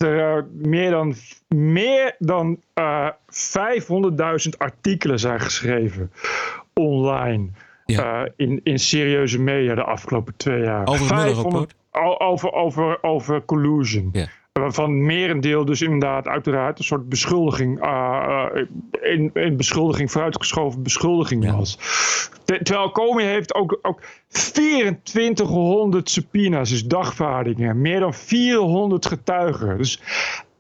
[0.03, 1.15] er meer dan,
[1.49, 3.81] meer dan uh, eh,
[4.49, 6.13] 500.000 artikelen zijn geschreven
[6.75, 7.49] online.
[7.87, 10.87] Uh, in, in serieuze media de afgelopen twee jaar.
[10.87, 11.75] Over 500,
[12.19, 14.13] over, over, over collusion.
[14.53, 18.47] Waarvan merendeel dus inderdaad uiteraard een soort beschuldiging, uh,
[19.03, 21.79] in, in beschuldiging, vooruitgeschoven beschuldiging was.
[22.45, 29.79] terwijl Comey heeft ook, ook 2400 subpoena's, dus dagvaardingen, meer dan 400 getuigen.
[29.79, 30.01] Dus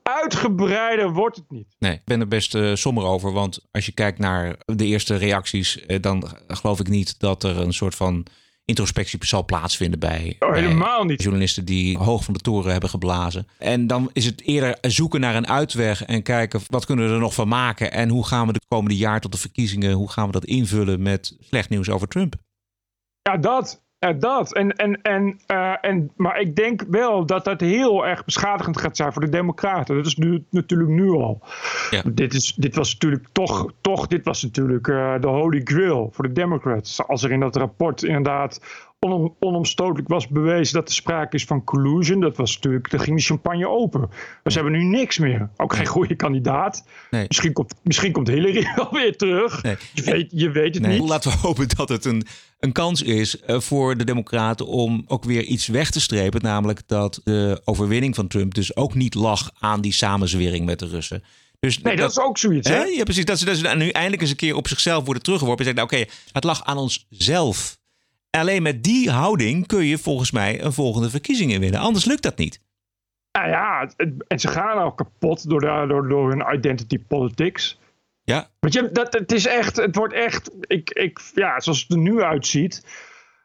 [0.02, 1.66] uitgebreider wordt het niet.
[1.78, 3.32] Nee, ik ben er best uh, somber over.
[3.32, 7.58] Want als je kijkt naar de eerste reacties, uh, dan geloof ik niet dat er
[7.58, 8.26] een soort van
[8.64, 11.22] introspectie zal plaatsvinden bij, oh, helemaal bij niet.
[11.22, 13.46] journalisten die hoog van de toren hebben geblazen.
[13.58, 17.18] En dan is het eerder zoeken naar een uitweg en kijken wat kunnen we er
[17.18, 20.26] nog van maken en hoe gaan we de komende jaar tot de verkiezingen, hoe gaan
[20.26, 22.34] we dat invullen met slecht nieuws over Trump.
[23.22, 23.82] Ja, dat.
[24.02, 24.54] Ja, dat.
[24.54, 28.96] En, en, en, uh, en, maar ik denk wel dat dat heel erg beschadigend gaat
[28.96, 29.96] zijn voor de Democraten.
[29.96, 31.42] Dat is nu, natuurlijk nu al.
[31.90, 32.02] Ja.
[32.12, 36.26] Dit, is, dit was natuurlijk toch, toch dit was natuurlijk uh, de holy grail voor
[36.26, 37.06] de Democrats.
[37.06, 38.60] Als er in dat rapport inderdaad
[39.04, 42.20] onom, onomstotelijk was bewezen dat er sprake is van collusion.
[42.20, 44.00] Dat was natuurlijk, dan ging de champagne open.
[44.42, 45.50] We ze hebben nu niks meer.
[45.56, 46.84] Ook geen goede kandidaat.
[47.10, 47.24] Nee.
[47.28, 49.62] Misschien, komt, misschien komt Hillary wel weer terug.
[49.62, 49.76] Nee.
[49.94, 51.08] Je, weet, je weet het Nee, niet.
[51.08, 52.26] Laten we hopen dat het een,
[52.58, 56.42] een kans is eh, voor de Democraten om ook weer iets weg te strepen.
[56.42, 60.86] Namelijk dat de overwinning van Trump dus ook niet lag aan die samenzwering met de
[60.86, 61.22] Russen.
[61.60, 62.82] Dus Nee, dat is ook zoiets, hè?
[62.82, 63.24] Ja, precies.
[63.24, 65.66] Dat ze, dat ze nu eindelijk eens een keer op zichzelf worden teruggeworpen.
[65.66, 67.80] En zeggen, nou, oké, het lag aan onszelf.
[68.38, 71.80] Alleen met die houding kun je volgens mij een volgende verkiezing winnen.
[71.80, 72.60] Anders lukt dat niet.
[73.32, 73.90] Nou ja,
[74.28, 77.78] en ze gaan al kapot door, de- door, door hun identity politics.
[78.24, 78.48] Ja.
[78.60, 81.98] Want je, dat, het is echt, het wordt echt, ik, ik, ja, zoals het er
[81.98, 82.86] nu uitziet,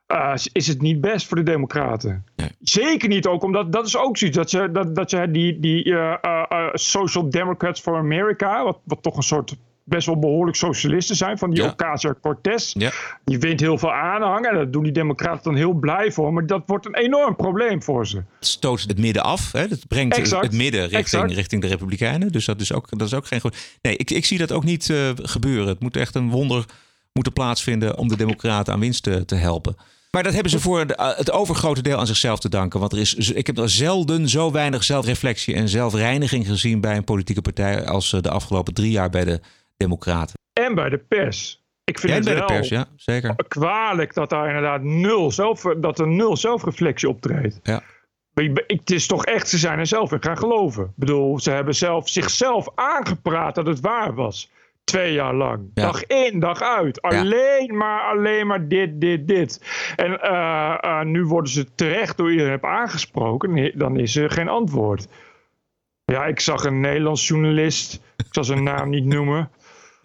[0.05, 2.25] eh, is het niet best voor de Democraten.
[2.59, 5.83] Zeker niet ook, omdat dat is ook zoiets, dat ze, dat, dat ze die, die
[5.83, 9.55] eh, eh, eh, Social Democrats for America, wat, wat toch een soort
[9.87, 11.69] best wel behoorlijk socialisten zijn, van die Ja.
[11.69, 12.91] Ocasio-Cortez, Ja.
[13.25, 16.45] die wint heel veel aanhang en daar doen die Democraten dan heel blij voor, maar
[16.45, 18.17] dat wordt een enorm probleem voor ze.
[18.17, 19.51] Het stoot het midden af.
[19.51, 19.59] Hè?
[19.59, 20.43] Het brengt Exact.
[20.43, 21.31] het midden richting, Exact.
[21.31, 22.31] richting de Republikeinen.
[22.31, 23.77] Dus dat is ook, dat is ook geen goed.
[23.81, 25.67] Nee, ik, ik zie dat ook niet eh, gebeuren.
[25.67, 26.65] Het moet echt een wonder
[27.13, 29.75] moeten plaatsvinden om de Democraten aan winst te, te helpen.
[30.11, 32.79] Maar dat hebben ze voor eh, het overgrote deel aan zichzelf te danken.
[32.79, 37.03] Want er is, ik heb er zelden zo weinig zelfreflectie en zelfreiniging gezien bij een
[37.03, 39.39] politieke partij als eh, de afgelopen drie jaar bij de
[39.77, 40.35] Democraten.
[40.53, 41.65] En bij de pers.
[41.83, 43.35] Ik vind het bij de wel pers, ja, zeker.
[43.47, 47.59] kwalijk dat daar inderdaad nul, zelf, dat er nul zelfreflectie optreedt.
[47.63, 47.81] Ja.
[48.33, 50.83] Ik Het is toch echt, ze zijn er zelf in gaan geloven.
[50.83, 54.51] Ik bedoel, ze hebben zelf zichzelf aangepraat dat het waar was.
[54.83, 55.71] Twee jaar lang.
[55.73, 55.83] Ja.
[55.83, 57.01] Dag in, dag uit.
[57.01, 59.61] Alleen maar, alleen maar dit, dit, dit.
[59.95, 63.71] En eh, eh, nu worden ze terecht door iedereen aangesproken.
[63.77, 65.07] Dan is er geen antwoord.
[66.05, 68.01] Ja, ik zag een Nederlands journalist.
[68.17, 69.49] Ik zal zijn naam niet noemen.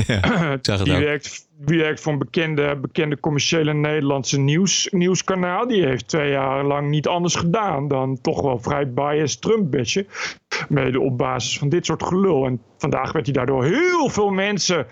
[0.52, 1.00] ik zag het die ook.
[1.00, 5.66] werkt, die werkt voor een bekende, bekende commerciële Nederlandse nieuws, nieuwskanaal.
[5.66, 10.06] Die heeft twee jaar lang niet anders gedaan dan toch wel vrij biased Trump-bitchen.
[10.68, 12.46] Mede op basis van dit soort gelul.
[12.46, 14.86] En vandaag werd hij daardoor heel veel mensen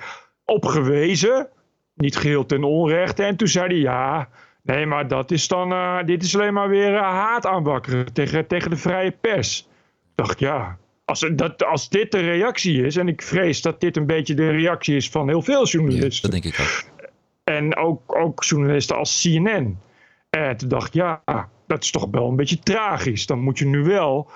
[0.44, 1.48] op gewezen.
[1.94, 3.22] Niet geheel ten onrechte.
[3.22, 4.28] En toen zei hij ja.
[4.62, 5.72] Nee, maar dat is dan.
[5.72, 9.68] eh, dit is alleen maar weer eh, haat aanwakkeren tegen, tegen de vrije pers.
[10.10, 10.78] Ik dacht ja.
[11.10, 14.50] Als, dat, als dit de reactie is, en ik vrees dat dit een beetje de
[14.50, 16.30] reactie is van heel veel journalisten.
[16.30, 17.08] dat denk ik ook.
[17.44, 19.78] En ook, ook journalisten als CNN.
[20.30, 21.22] En toen dacht ik, ja,
[21.66, 23.26] dat is toch wel een beetje tragisch.
[23.26, 24.30] Dan moet je nu wel.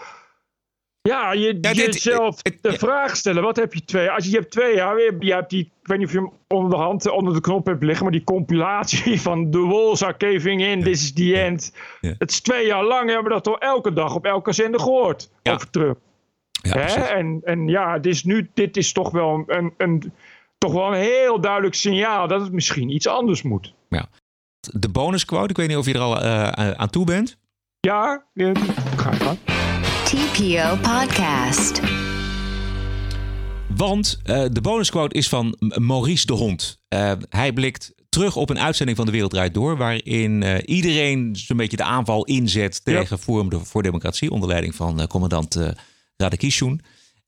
[1.02, 3.42] Ja, je, jezelf de vraag stellen.
[3.42, 4.10] Wat heb je twee?
[4.10, 4.98] Als je, je hebt twee jaar.
[4.98, 5.60] Je, je hebt die.
[5.80, 8.02] Ik weet niet of je hem onder de hand, onder de knop hebt liggen.
[8.02, 10.82] Maar die compilatie van The Walls are caving in.
[10.82, 11.72] This is the end.
[12.00, 13.06] Het is twee jaar lang.
[13.06, 15.30] Hebben we dat toch elke dag op elke zender gehoord.
[15.42, 15.98] Over Trump.
[16.68, 17.02] Hè?
[17.02, 20.12] En, en ja, dit is, nu, dit is toch wel een, een,
[20.58, 23.74] toch wel een heel duidelijk signaal dat het misschien iets anders moet.
[23.88, 24.08] Ja.
[24.72, 27.36] De bonusquote, ik weet niet of je er al eh, aan toe bent.
[27.80, 28.52] Ja, ja,
[28.96, 29.38] ga ik gaan.
[30.04, 31.80] TPO Podcast.
[33.76, 36.78] Want eh, de bonusquote is van Maurice de Hond.
[36.88, 39.76] Eh, hij blikt terug op een uitzending van De Wereld Draait Door...
[39.76, 44.30] waarin eh, iedereen zo'n beetje de aanval inzet tegen Forum de- voor Democratie...
[44.30, 45.56] onder leiding van eh, commandant
[46.16, 46.80] Radakishun.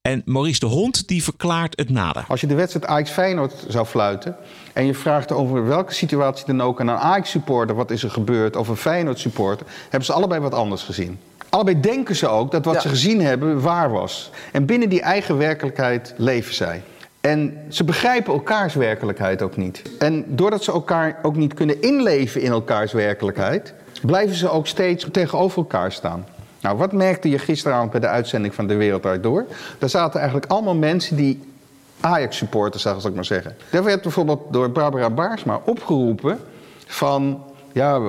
[0.02, 2.24] En Maurice de Hond die verklaart het nader.
[2.28, 4.36] Als je de wedstrijd Ajax-Feyenoord zou fluiten...
[4.72, 7.76] en je vraagt over welke situatie dan ook aan een Ajax-supporter...
[7.76, 9.66] wat is er gebeurd, of een Feyenoord-supporter...
[9.82, 11.18] hebben ze allebei wat anders gezien.
[11.48, 14.30] Allebei denken ze ook dat wat ze gezien hebben waar was.
[14.52, 16.82] En binnen die eigen werkelijkheid leven zij.
[17.20, 19.82] En ze begrijpen elkaars werkelijkheid ook niet.
[19.98, 23.74] En doordat ze elkaar ook niet kunnen inleven in elkaars werkelijkheid...
[24.02, 26.26] blijven ze ook steeds tegenover elkaar staan.
[26.66, 29.46] Nou, wat merkte je gisteravond bij de uitzending van De Wereld Draait Door?
[29.78, 31.40] Daar zaten eigenlijk allemaal mensen die
[32.00, 33.56] Ajax-supporters, zal ik maar zeggen.
[33.70, 36.38] Daar werd bijvoorbeeld door Barbara Baarsma opgeroepen
[36.86, 37.44] van...
[37.72, 38.00] ja,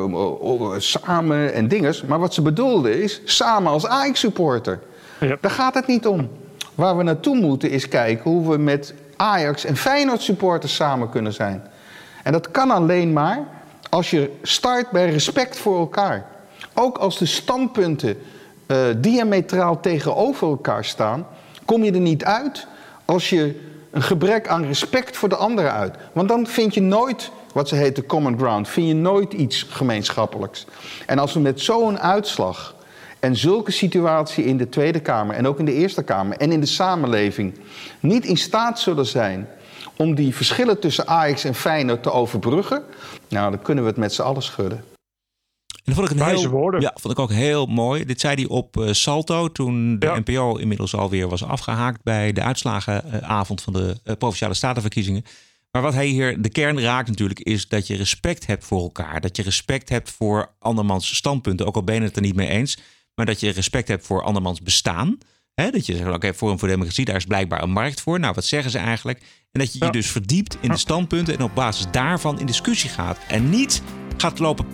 [0.77, 2.03] samen en dinges.
[2.03, 4.79] Maar wat ze bedoelde is samen als Ajax-supporter.
[5.19, 6.29] Daar gaat het niet om.
[6.75, 11.33] Waar we naartoe moeten is kijken hoe we met Ajax en Feyenoord supporters samen kunnen
[11.33, 11.63] zijn.
[12.23, 13.39] En dat kan alleen maar
[13.89, 16.25] als je start bij respect voor elkaar.
[16.73, 18.17] Ook als de standpunten
[18.68, 21.28] uh, diametraal tegenover elkaar staan,
[21.65, 22.68] kom je er niet uit
[23.05, 23.59] als je
[23.91, 25.95] een gebrek aan respect voor de anderen uit.
[26.13, 29.63] Want dan vind je nooit wat ze heet de common ground, vind je nooit iets
[29.70, 30.65] gemeenschappelijks.
[31.05, 32.76] En als we met zo'n uitslag
[33.20, 36.59] en zulke situatie in de Tweede Kamer en ook in de Eerste Kamer en in
[36.59, 37.59] de samenleving
[37.99, 39.47] niet in staat zullen zijn
[39.95, 42.84] om die verschillen tussen Ajax en Feyenoord te overbruggen,
[43.28, 44.96] nou dan kunnen we het met z'n allen schudden.
[45.88, 46.81] En dat vond ik, een Wijze heel, woorden.
[46.81, 48.05] ja, vond ik ook heel mooi.
[48.05, 52.41] Dit zei hij op eh, Salto toen de NPO inmiddels alweer was afgehaakt bij de
[52.41, 55.23] uitslagenavond van de eh, provinciale statenverkiezingen.
[55.71, 59.21] Maar wat hij hier de kern raakt natuurlijk is dat je respect hebt voor elkaar.
[59.21, 62.47] Dat je respect hebt voor andermans standpunten, ook al ben je het er niet mee
[62.47, 62.77] eens.
[63.15, 65.17] Maar dat je respect hebt voor andermans bestaan.
[65.53, 68.19] Dat je zegt, oké, Forum voor Democratie, daar is blijkbaar een markt voor.
[68.19, 69.19] Nou, wat zeggen ze eigenlijk?
[69.51, 72.89] En dat je je dus verdiept in de standpunten en op basis daarvan in discussie
[72.89, 73.17] gaat.
[73.27, 73.81] En niet
[74.17, 74.65] gaat lopen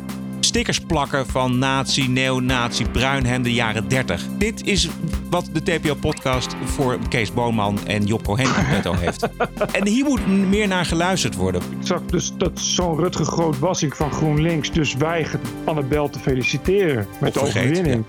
[0.43, 4.25] stickers plakken van nazi, neonazi, bruinhemden jaren 30.
[4.37, 4.89] Dit is
[5.29, 9.27] wat de TPO-podcast voor Kees Boonman en Job Cohen petto heeft.
[9.71, 11.61] En hier moet meer naar geluisterd worden.
[11.79, 17.07] Ik zag dus dat zo'n Rutger Groot Wassink van GroenLinks dus weigert Annabel te feliciteren
[17.19, 18.03] met de overwinning.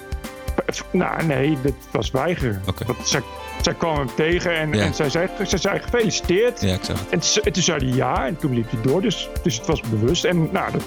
[0.91, 2.63] Nou, nee, dat was weigeren.
[2.87, 3.21] Dat, zij,
[3.63, 4.83] zij kwam hem tegen en, Ja.
[4.85, 6.61] en zij, zei, zij zei gefeliciteerd.
[6.61, 7.09] Ja, ik zag het.
[7.11, 9.03] En, toen- en toen zei hij ja en toen liep hij door.
[9.03, 10.25] Dus, dus het was bewust.
[10.25, 10.83] En nou, dat,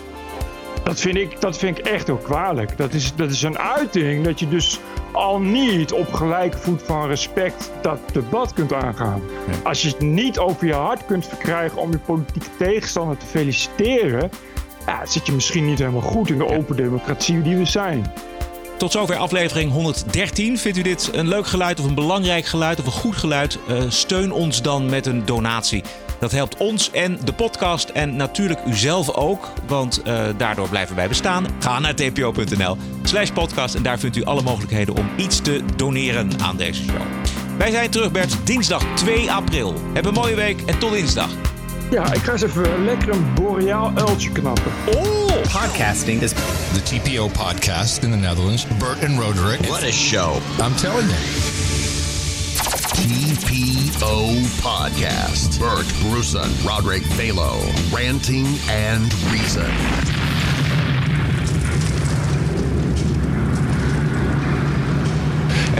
[0.87, 2.77] dat, vind ik, dat vind ik echt heel kwalijk.
[2.77, 4.79] Dat is, dat is een uiting dat je dus
[5.11, 9.21] al niet op gelijke voet van respect dat debat kunt aangaan.
[9.63, 14.29] Als je het niet over je hart kunt verkrijgen om je politieke tegenstander te feliciteren,
[14.85, 18.11] ja, zit je misschien niet helemaal goed in de open democratie die we zijn.
[18.77, 20.57] Tot zover aflevering 113.
[20.57, 23.59] Vindt u dit een leuk geluid of een belangrijk geluid of een goed geluid?
[23.67, 25.83] Eh, steun ons dan met een donatie.
[26.19, 30.95] Dat helpt ons en de podcast en natuurlijk u zelf ook, want eh, daardoor blijven
[30.95, 31.45] wij bestaan.
[31.59, 36.29] Ga naar tpo.nl slash podcast en daar vindt u alle mogelijkheden om iets te doneren
[36.41, 37.01] aan deze show.
[37.57, 39.73] Wij zijn terug Bert, dinsdag 2 april.
[39.93, 41.29] Heb een mooie week en tot dinsdag.
[41.91, 44.71] Ja, ik ga eens even lekker een boreaal uiltje knappen.
[44.85, 45.27] Oh!
[45.41, 46.31] Podcasting is
[46.73, 48.67] the TPO podcast in the Netherlands.
[48.79, 49.59] Bert and Roderick.
[49.59, 50.35] What a show.
[50.59, 51.56] I'm telling you.
[52.97, 55.59] TPO Podcast.
[55.59, 57.61] Bert Bruson, Roderick Balo,
[57.93, 60.26] ranting and reason.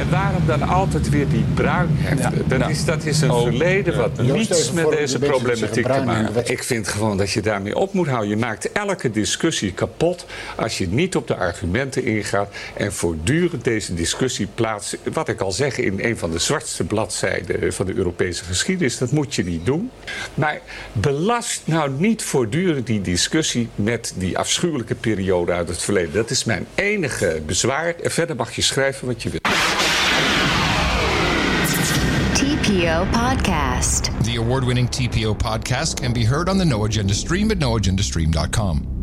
[0.08, 2.48] En waarom dan altijd weer die bruinhemden?
[2.48, 6.50] dat, is, dat is een verleden wat niets met deze problematiek te maken heeft.
[6.50, 8.30] Ik vind gewoon dat je daarmee op moet houden.
[8.30, 13.94] Je maakt elke discussie kapot als je niet op de argumenten ingaat en voortdurend deze
[13.94, 14.98] discussie plaatst.
[15.14, 19.12] Wat ik al zeg in een van de zwartste bladzijden van de Europese geschiedenis, dat
[19.12, 19.92] moet je niet doen.
[20.34, 20.60] Maar
[20.92, 26.14] belast nou niet voortdurend die discussie met die afschuwelijke periode uit het verleden.
[26.14, 27.96] Dat is mijn enige bezwaar.
[28.04, 29.77] En verder mag je schrijven wat je wilt.
[32.88, 34.24] TPO Podcast.
[34.24, 38.97] The award winning TPO podcast can be heard on the No Agenda stream at noagendastream.com.